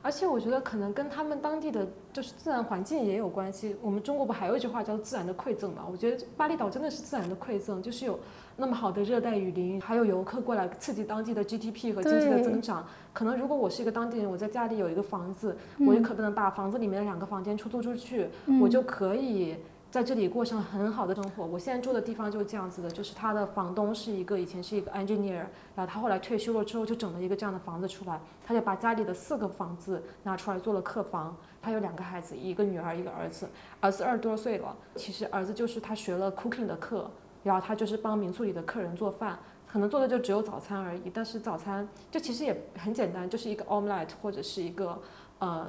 [0.00, 3.76] 而且我觉得可能跟他们当地的就是自然环境也有关系。
[3.82, 5.84] 我们中国不还有一句话叫“自然的馈赠”嘛？
[5.90, 8.18] 我觉得巴厘岛真的是自然的馈赠，就是有
[8.56, 12.86] 那么好的热带雨林，还有游客过来刺激当地的 GDP 和经济的增长。
[13.12, 18.28] 可能如果我是一个当地人，我在家里有一个房子，我也可能把房子里面的两个房间出租出去，
[18.60, 19.56] 我就可以。
[19.90, 21.46] 在这里过上很好的生活。
[21.46, 31.34] 我现在住的地方就是这样子的，就是他的房东是一个以前是一个 engineer，然后他后来退休了之后就整了一个这样的房子出来，他就把家里的四个房子拿出来做了客房。
[31.62, 33.48] 他有两个孩子，一个女儿一个儿子，
[33.80, 34.76] 儿子二十多岁了。
[34.94, 37.10] 其实儿子就是他学了 cooking 的课，
[37.42, 41.10] 然后他就是帮民宿里的客人做饭，可能做的就只有早餐而已。
[41.12, 44.98] 但是早餐就其实也很简单，就是一个 omelette 或者是一个
[45.38, 45.66] 呃，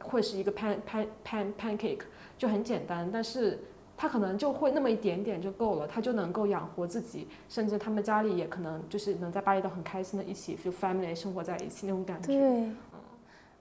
[0.00, 2.02] 会是一个 pan pan pan pancake。
[2.38, 3.58] 就很简单，但是
[3.96, 12.28] 他可能就会那么一点点就够了，他就能够养活自己，甚至他们家里也可能就是能在巴厘岛很开心的一起就 family 生活在一起那种感觉。
[12.28, 12.70] 对，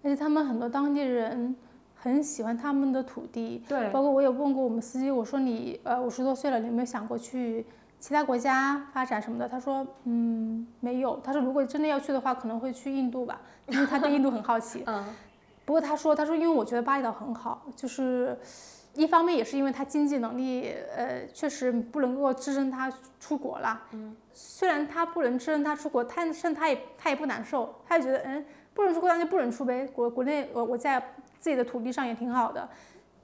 [0.04, 1.56] 而且他们很多当地人
[1.96, 3.64] 很喜欢他们的土地。
[3.68, 7.66] 对，包括我有问过我们司机，我说你呃五十多岁了，你有没有想过去
[7.98, 9.48] 其他国家发展什么的？
[9.48, 14.84] 他说嗯没有，他说如果真的要去的话，可能会去印度吧，因为他对印度很好奇。
[14.88, 15.06] 嗯。
[15.66, 18.38] 不过他说，他说因为我觉得巴厘岛很好，就是
[18.94, 23.82] 一方面也是因为他经济能力，呃，确实不能够支撑他出国啦。
[23.92, 24.16] 嗯。
[24.34, 29.88] 虽然他不能支撑他出国，但是他也他也不难受，他也觉得嗯，不能出国那就不能出呗。
[29.88, 31.00] 国国内我我在
[31.40, 32.70] 自己的土地上也挺好的，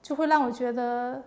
[0.01, 1.23] 就会让我觉得。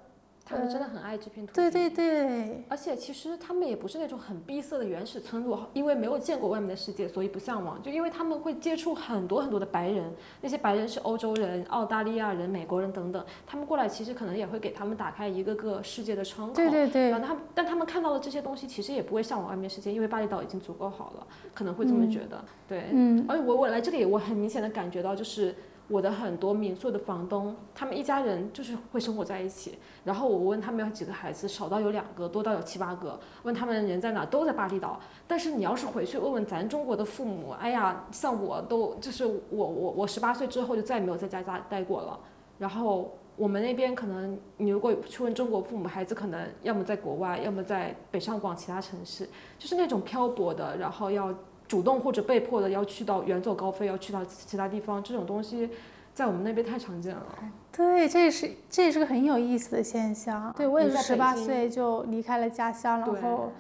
[0.47, 7.83] 他们真的很爱这片土地，对对对，而且其实他们也不是那种很闭塞的原始村落，因为没有见过外面的世界，所以不向往。
[7.83, 16.55] 就因为他们会接触很多很多的白人，那些白人是欧洲人、澳大利亚人、美国人等等，他们过来其实可能也会给他们打开一个个世界的窗口。
[16.55, 17.09] 对对对。
[17.11, 22.45] 然后他，但他们看到的这些东西，其实也不会向往外面世界，因为巴厘岛已经足够好了，可能会这么觉得。
[22.69, 23.25] 对，嗯。
[23.27, 25.55] 而且我我来这里，我很明显的感觉到就是。
[25.87, 29.79] 我的很多民宿的房东，他们一家人就是会生活在一起。
[30.03, 33.21] 然后我问他们有几个孩子，少到有两个，多到有七八个。
[33.43, 34.99] 问他们人在哪，都在巴厘岛。
[35.27, 42.19] 但是你要是回去问问咱中国的父母，哎呀，像我都就是我我我十八岁之后就再也没有在家家待过了。
[42.59, 49.29] 然后我们那边可能你如果去问中国父母，孩子可能要么在国外，要么在北上广其他城市，
[49.59, 51.35] 就是那种漂泊的，然后要。
[51.75, 55.69] 主动或者被迫的要去到远走高飞，要去到其他地方，这种东西
[56.15, 57.27] 在我们那边太常见了。
[57.73, 60.55] 对，这也是这也是个很有意思的现象。
[60.57, 63.53] 对我也是十八岁就离开了家乡，然后，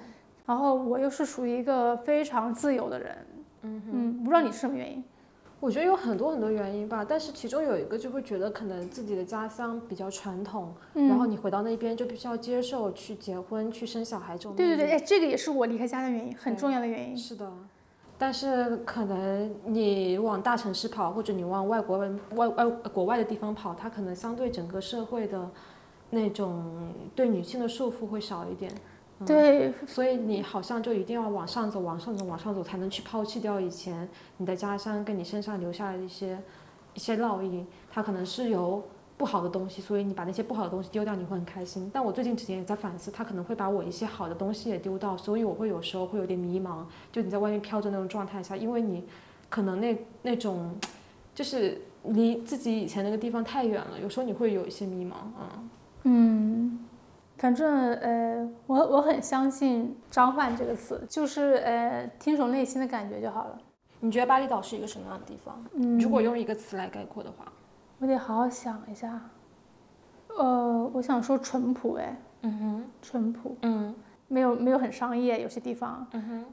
[0.46, 3.16] 然后我又是属于一个非常自由的人。
[3.62, 5.02] 嗯嗯，不知道你是什么原因？
[5.58, 14.54] 我觉得有很多很多原因吧，但是其中有一个就会觉得可能自己的家乡比较传统，然后你回到那边就必须要接受去结婚、去生小孩这种。
[14.54, 17.16] 对对对，哎，这个也是我离开家的原因，很重要的原因。
[17.16, 17.50] 是的。
[18.16, 25.48] 但是可能你往大城市跑，或者你往外国外外国外的地方跑，它可能相对整个社会的
[26.10, 28.72] 那种对女性的束缚会少一点。
[29.26, 36.38] 对，所以你好像就一定要往上走，往上走，往上走，才能去抛弃掉以前你的家乡跟你身上留下来的一些
[36.94, 37.66] 一些烙印。
[37.90, 38.82] 它可能是由。
[39.16, 41.88] 不好的东西，所以你把那些不好的东西丢掉，你会很开心。
[41.94, 46.84] 但我最近几天也在反思，他可能会把我一些好的东西也丢到，所以我会有时候会有点迷茫。
[47.12, 49.04] 就你在外面飘着那种状态下，因为你
[49.48, 50.74] 可能那那种
[51.34, 55.12] 就是离自己以前那个地方太远了，有时候你会有一些迷茫。
[55.12, 55.62] 啊
[56.02, 56.84] 嗯，
[57.38, 63.58] 反正呃，我我很相信“召唤”这个词，就是呃，听从内心的感觉就好了。
[64.00, 65.64] 你觉得巴厘岛是一个什么样的地方？
[65.72, 67.50] 嗯，如果用一个词来概括的话。
[68.04, 69.18] 我得好好想一下，
[70.36, 73.94] 呃，我想说淳朴，哎，嗯哼，淳朴，嗯，
[74.28, 76.44] 没有没有很商业，有些地方，嗯哼，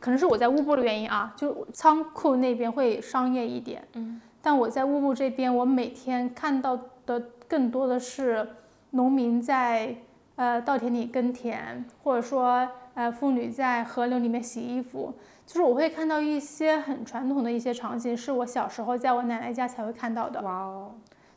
[0.00, 8.48] 可能是我在乌布的原因啊，就仓库那边会商业一点，嗯，但我在乌布这边，我每天看到的更多的是
[8.92, 9.94] 农民在
[10.36, 15.12] 呃稻田里耕田，或者说呃妇女在河流里面洗衣服。
[15.46, 20.40] 就是我会看到一些很传统的一些场景，是我小时候在我奶奶家才会看到的。
[20.40, 20.92] 哇哦！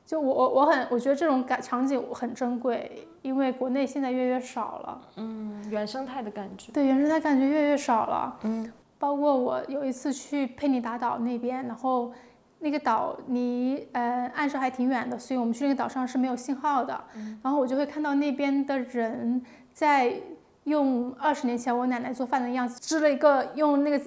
[0.05, 5.01] 就我我我很我觉得这种感场景很珍贵，因为国内现在越越少了。
[5.17, 6.71] 嗯，原生态的感觉。
[6.71, 8.37] 对，原生态感觉越越少了。
[8.43, 8.71] 嗯。
[8.97, 12.11] 包括我有一次去佩尼达岛那边，然后
[12.59, 16.99] 那个岛离呃岸上还挺远的，所以我们去那个岛上是没有信号的。
[17.43, 20.19] 然后我就会看到那边的人在
[20.67, 24.01] 用二十年前我奶奶做饭的样子，支了一个用那个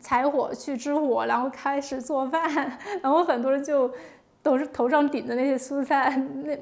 [0.00, 3.92] 柴火去支火，然后开始做饭，然后很多人就
[4.42, 6.56] 都是头上顶着那些蔬菜，那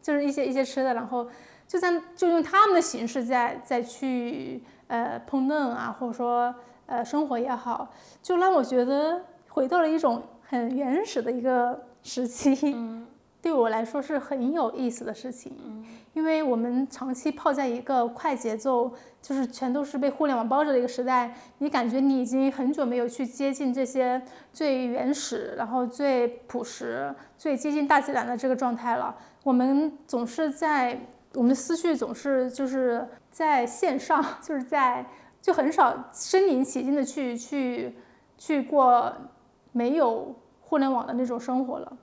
[0.00, 1.28] 就是一些一些吃的，然后
[1.66, 6.54] 就在就用他们的形式在再去呃烹饪啊，或者说
[6.86, 7.90] 呃生活也好，
[8.22, 12.76] 就让我觉得回到了一种很原始的一个时期，
[13.42, 15.84] 对我来说是很有意思的事情。
[16.14, 18.90] 因为我们长期泡在一个快节奏，
[19.20, 29.14] 就是全都是被互联网包着的一个时代，你感觉你已经很久没有去接近这些最原始，然后最朴实、最接近大自然的这个状态了。
[29.42, 30.98] 我们总是在
[31.34, 35.04] 我们的思绪总是就是在线上， 就是在
[35.42, 37.96] 就很少身临其境的去去
[38.38, 39.12] 去过
[39.72, 41.96] 没有互联网的那种生活了。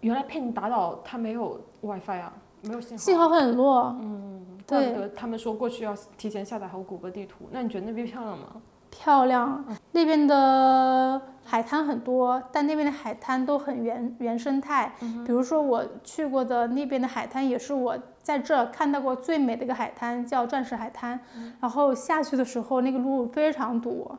[0.00, 2.32] 原来佩尼达岛它没有 WiFi 啊，
[2.66, 3.02] 没有信号。
[3.02, 7.46] 信号很弱，嗯，怪对他们说过去要提前下载好谷歌地图。
[7.50, 8.46] 那你觉得那边漂亮吗？
[8.90, 9.64] 漂亮。
[9.92, 14.92] 那边的海滩很多，但那边的海滩都很原原生态。
[15.24, 21.20] 比如说我去过的那边的海滩，也是我在这儿看到过最美的一个海滩，叫钻石海滩。
[21.60, 24.10] 然后下去的时候，那个路非常堵，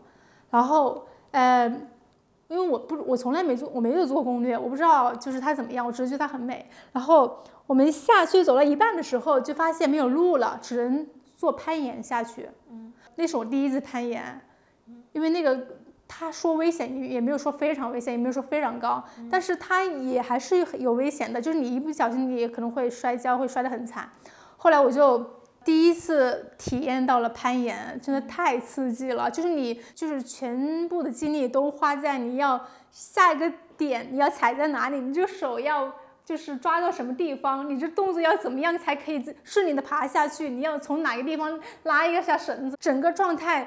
[0.49, 1.81] 然后呃。
[2.49, 6.65] 因为我不，我从来没做，我没有做攻略，我不知道就是它怎么样，我只是觉得它很美。
[6.93, 11.05] 然后我们下去走到一半的时候，就发现没有路了，只能
[11.35, 12.49] 做攀岩下去。
[12.71, 14.41] 嗯，那是我第一次攀岩，
[15.11, 15.67] 因为那个
[16.07, 24.09] 他说危险，也没有说非常危险，也没有说非常高，但是它也还是有危险的，就是你一不小心你也可能会摔跤，会摔得很惨。
[24.55, 35.93] 后来我就第一次体验到了攀岩，真的太刺激了，就是你就是全部的精力都花在你要下一个点，你要踩在哪里，你这个手要。
[36.27, 40.49] 就是抓到什么地方，你这动作要怎么样才可以顺利的爬下去？
[40.49, 42.75] 你要从哪个地方拉一下绳子？
[42.81, 43.65] 整个状态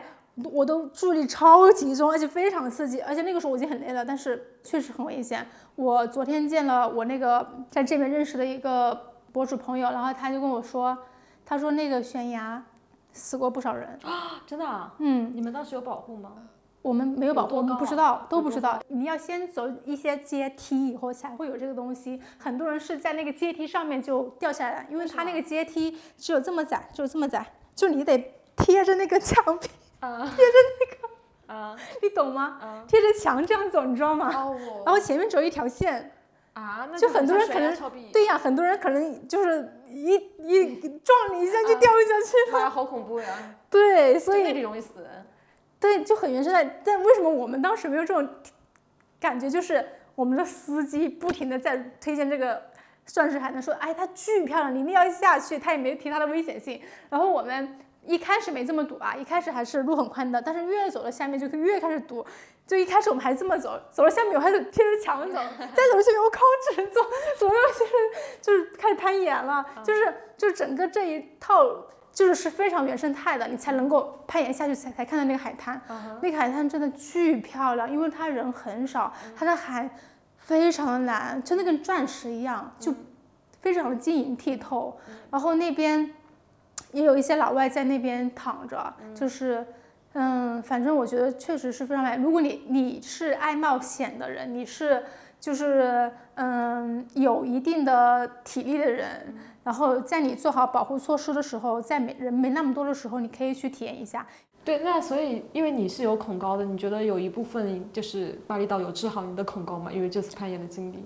[0.53, 3.01] 我都注意力超集中，而且非常刺激。
[3.01, 5.47] 而且那个时候我已经很累了，但是确实很危险。
[5.75, 10.99] 我昨天见了我那个在这边认识的一个博主朋友，然后他就跟我说，
[11.47, 12.63] 他说那个悬崖
[13.15, 13.89] 死过不少人。
[14.03, 14.93] 啊，真的啊？
[14.99, 16.33] 嗯，你们当时有保护吗？
[16.83, 18.81] 我们没有保护，我们不知道，都不知道。
[18.89, 22.20] 你要先走一些阶梯，以后才会有这个东西。
[22.39, 29.68] 很多人是在那个阶梯上面就掉下来，因为它那个阶梯只有这么窄，只有这么窄，就你得贴着那个墙壁，
[30.01, 32.59] 啊，贴着那个，啊你懂吗？
[32.62, 34.31] 啊贴着墙这样走，你知道吗？
[34.35, 34.57] 哦，
[34.87, 36.12] 然后前面只有一条线，
[36.55, 37.76] 啊，那就很多人可能
[38.11, 42.70] 对呀，很多人可能就是一一撞你一下就掉下去了。
[42.70, 43.26] 好恐怖呀！
[43.68, 45.26] 对，所以容易死人。
[45.81, 46.62] 对，就很原生态。
[46.85, 48.28] 但为什么我们当时没有这种
[49.18, 49.49] 感觉？
[49.49, 49.83] 就是
[50.14, 52.62] 我们的司机不停的在推荐这个
[53.07, 55.59] 钻石海滩，说，哎，它巨漂亮，你一定要下去。
[55.59, 56.81] 他也没提它的危险性。
[57.09, 62.24] 然后我们一开始没这么堵啊，一开始还是路很宽的，但是越走到下面就越开始堵。
[62.66, 67.01] 就一开始我们还这么走，走到下面我还得贴着墙走， 再走到下面我靠，我只能走，
[67.39, 67.93] 走到就是
[68.43, 71.87] 就是开始攀岩了，就是就是整个这一套。
[72.13, 75.81] 就是是非常原生态的，你才能够攀岩下去才才看到那个海滩。
[76.21, 79.89] 那个海滩真的巨漂亮，因为它人很少，它的海
[80.37, 82.95] 非常的蓝，真的跟钻石一样，就
[83.61, 84.99] 非常的晶莹剔透。
[85.31, 86.13] 然后那边
[86.93, 89.67] 也有一些老外在那边躺着，就是。
[90.13, 92.17] 嗯，反正我觉得确实是非常美。
[92.17, 95.05] 如果你你是爱冒险的人，你是
[95.39, 99.33] 就是嗯有一定的体力的人，
[99.71, 104.27] 然后在你做好保护措施的时候，在没人没那么多的时候，你可以去体验一下。
[104.64, 109.93] 对，那所以因为你是有恐高的，你觉得有一部分就是巴厘岛有治好你的恐高吗？
[109.93, 110.99] 因为这次攀岩的经历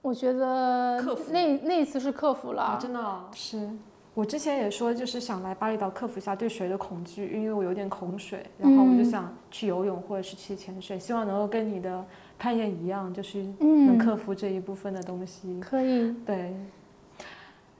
[0.00, 3.68] 我觉得克服那那一次是克服了，啊，真的哦是。
[4.14, 12.02] 我之前也说，就是想来巴厘岛克服一下对水的恐惧，因为我有点恐水，然后我就嗯想去游泳或者是去潜水，希望能够跟你的
[12.38, 15.60] 攀岩一样，就是能嗯，克服这一部分的东西。
[15.60, 16.54] 可以，对，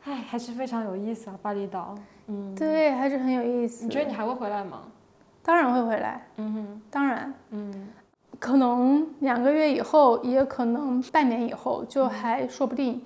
[0.05, 1.95] 唉，还是非常有意思啊，巴厘岛。
[2.27, 3.85] 嗯，对，还是很有意思。
[3.85, 4.83] 你觉得你还会回来吗？
[5.43, 7.89] 当然会回来，嗯哼，当然，嗯，
[8.39, 13.03] 可能两个月以后，也可能半年以后，就还说不定。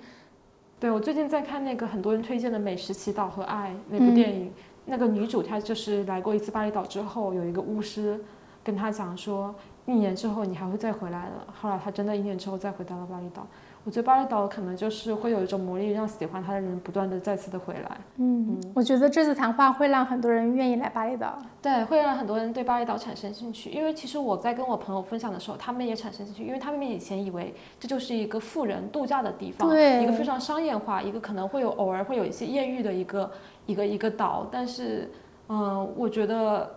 [0.79, 4.53] 对我最近在看那个很多人推荐的《美食祈祷和爱》那嗯部电影，
[4.85, 8.23] 那个女主她就是来过一次巴厘岛之后，有一个巫师
[8.63, 9.53] 跟她讲说，
[9.87, 11.53] 一年之后你还会再回来的。
[11.59, 13.47] 后来她真的一年之后再回到了巴厘岛。
[13.87, 17.97] 我觉得巴厘岛可能就是会有一种魔力，让喜欢它的人不断的再次的回来。
[18.17, 21.39] 嗯，我觉得这次谈话会让很多人愿意来巴厘岛。
[21.61, 33.31] 对，会让很多人对巴厘岛产生兴趣，因为其实我在跟我朋友分享的时候，他们也产生兴趣，因为他们以前以为这就是一个富人度假的地方，对一个非常商业化，一个可能会有偶尔会有一些艳遇的一个
[33.67, 35.09] 一个一个岛，但是，
[35.47, 36.69] 嗯、我觉得。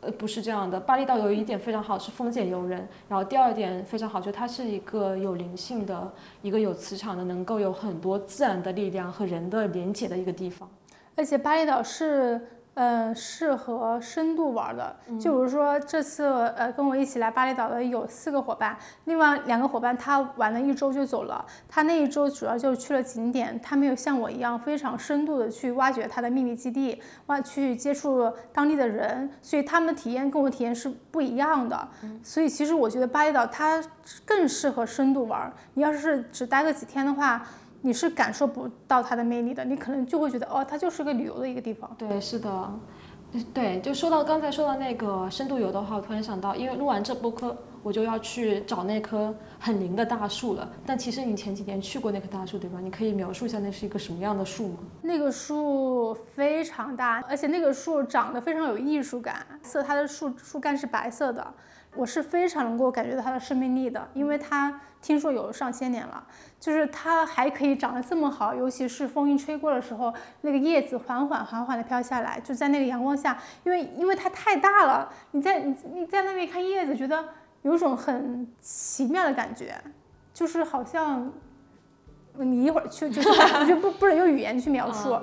[0.00, 0.80] 呃，不是这样的。
[0.80, 2.88] 巴厘岛有一点非常好，是风景游人。
[3.08, 6.12] 然后第二点非常好，就是它是一个有灵性的、
[6.42, 10.68] 一个有磁场的，能够有很多自然的力量和人的连接的一个地方。
[11.16, 12.40] 而且巴厘岛是
[12.74, 16.24] 呃适合深度玩的，就比如说这次
[16.56, 31.88] 呃跟我一起来巴厘岛的有四个伙伴，另外两个伙伴他玩了一周就走了，他那一周主要就是去了景点，他没有像我一样非常深度的去挖掘他的秘密基地，挖去接触当地的人，所以他们的体验跟我体验是不一样的。
[32.22, 33.82] 所以其实我觉得巴厘岛它
[34.24, 37.44] 更适合深度玩，你要是只待个几天的话。
[37.82, 41.90] 你是感受不到它的魅力的，你可能就会觉得哦，它就是个旅游的一个地方。
[41.96, 42.70] 对，是的，
[43.54, 50.70] 对，就说到刚才说到那个深度游的话，我突然想到，因为录完这播客，我就要去找那棵很灵的大树了。
[50.84, 52.78] 但其实你前几年去过那棵大树，对吧？
[52.82, 54.78] 你可以描述一下那是一个什么样的树吗？
[55.02, 61.54] 那个树非常大，而且那个树长得非常有艺术感，色它的树树干是白色的，
[61.94, 66.22] 我是非常能够感觉到它的生命力的，因为它听说有上千年了，
[66.60, 70.12] 就是它还可以长得这么好，尤其是风一吹过的时候，
[70.42, 77.24] 那个叶子缓缓缓缓的飘下来，就在那个阳光下，因为因为它太大了，你在你你在那边看叶子，觉得
[77.62, 79.74] 有一种很奇妙的感觉，
[80.34, 81.32] 就是好像
[82.34, 85.18] 你一会儿去就是我就不不能用语言去描述。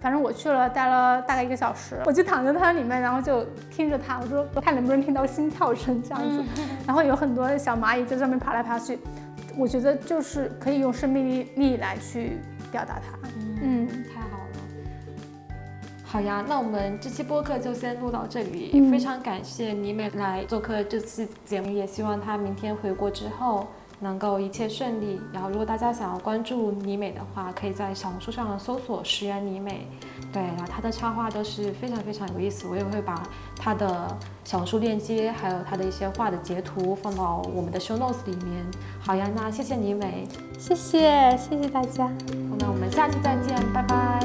[0.00, 6.40] 反正我去了，待了大概一个小时，我就躺在它里面，然后就听着它，我说看能不能听到心跳声这样子，
[6.86, 8.96] 然后有很多小蚂蚁在上面爬来爬去，
[9.58, 12.38] 我觉得就是可以用生命力力来去
[12.70, 13.18] 表达它。
[13.60, 14.44] 嗯，太好了。
[16.04, 18.70] 好呀，那我们这期播客就先录到这里。
[18.72, 23.66] 嗯非常感谢倪美来做客这期节目，也希望她明天回国之后
[24.00, 25.20] 能够一切顺利。
[25.32, 29.86] 然后，如果大家想要关注尼美的话，可以在小红书上搜索“石原尼美”。
[30.32, 33.22] 对，然后她的插画都是非常非常有意思，我也会把
[33.56, 38.64] 她的小红书链接，还有她的一些画的截图放到我们的 show notes 里面。
[39.00, 40.26] 好呀，那谢谢尼美，
[40.58, 42.10] 谢谢谢谢大家，
[42.58, 44.20] 那我们下期再见，拜拜。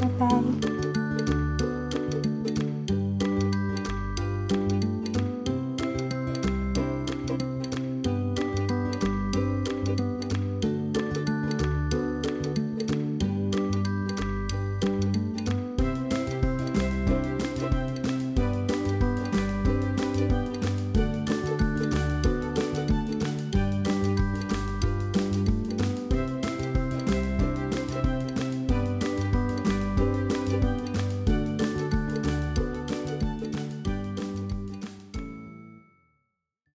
[0.00, 0.79] 拜拜。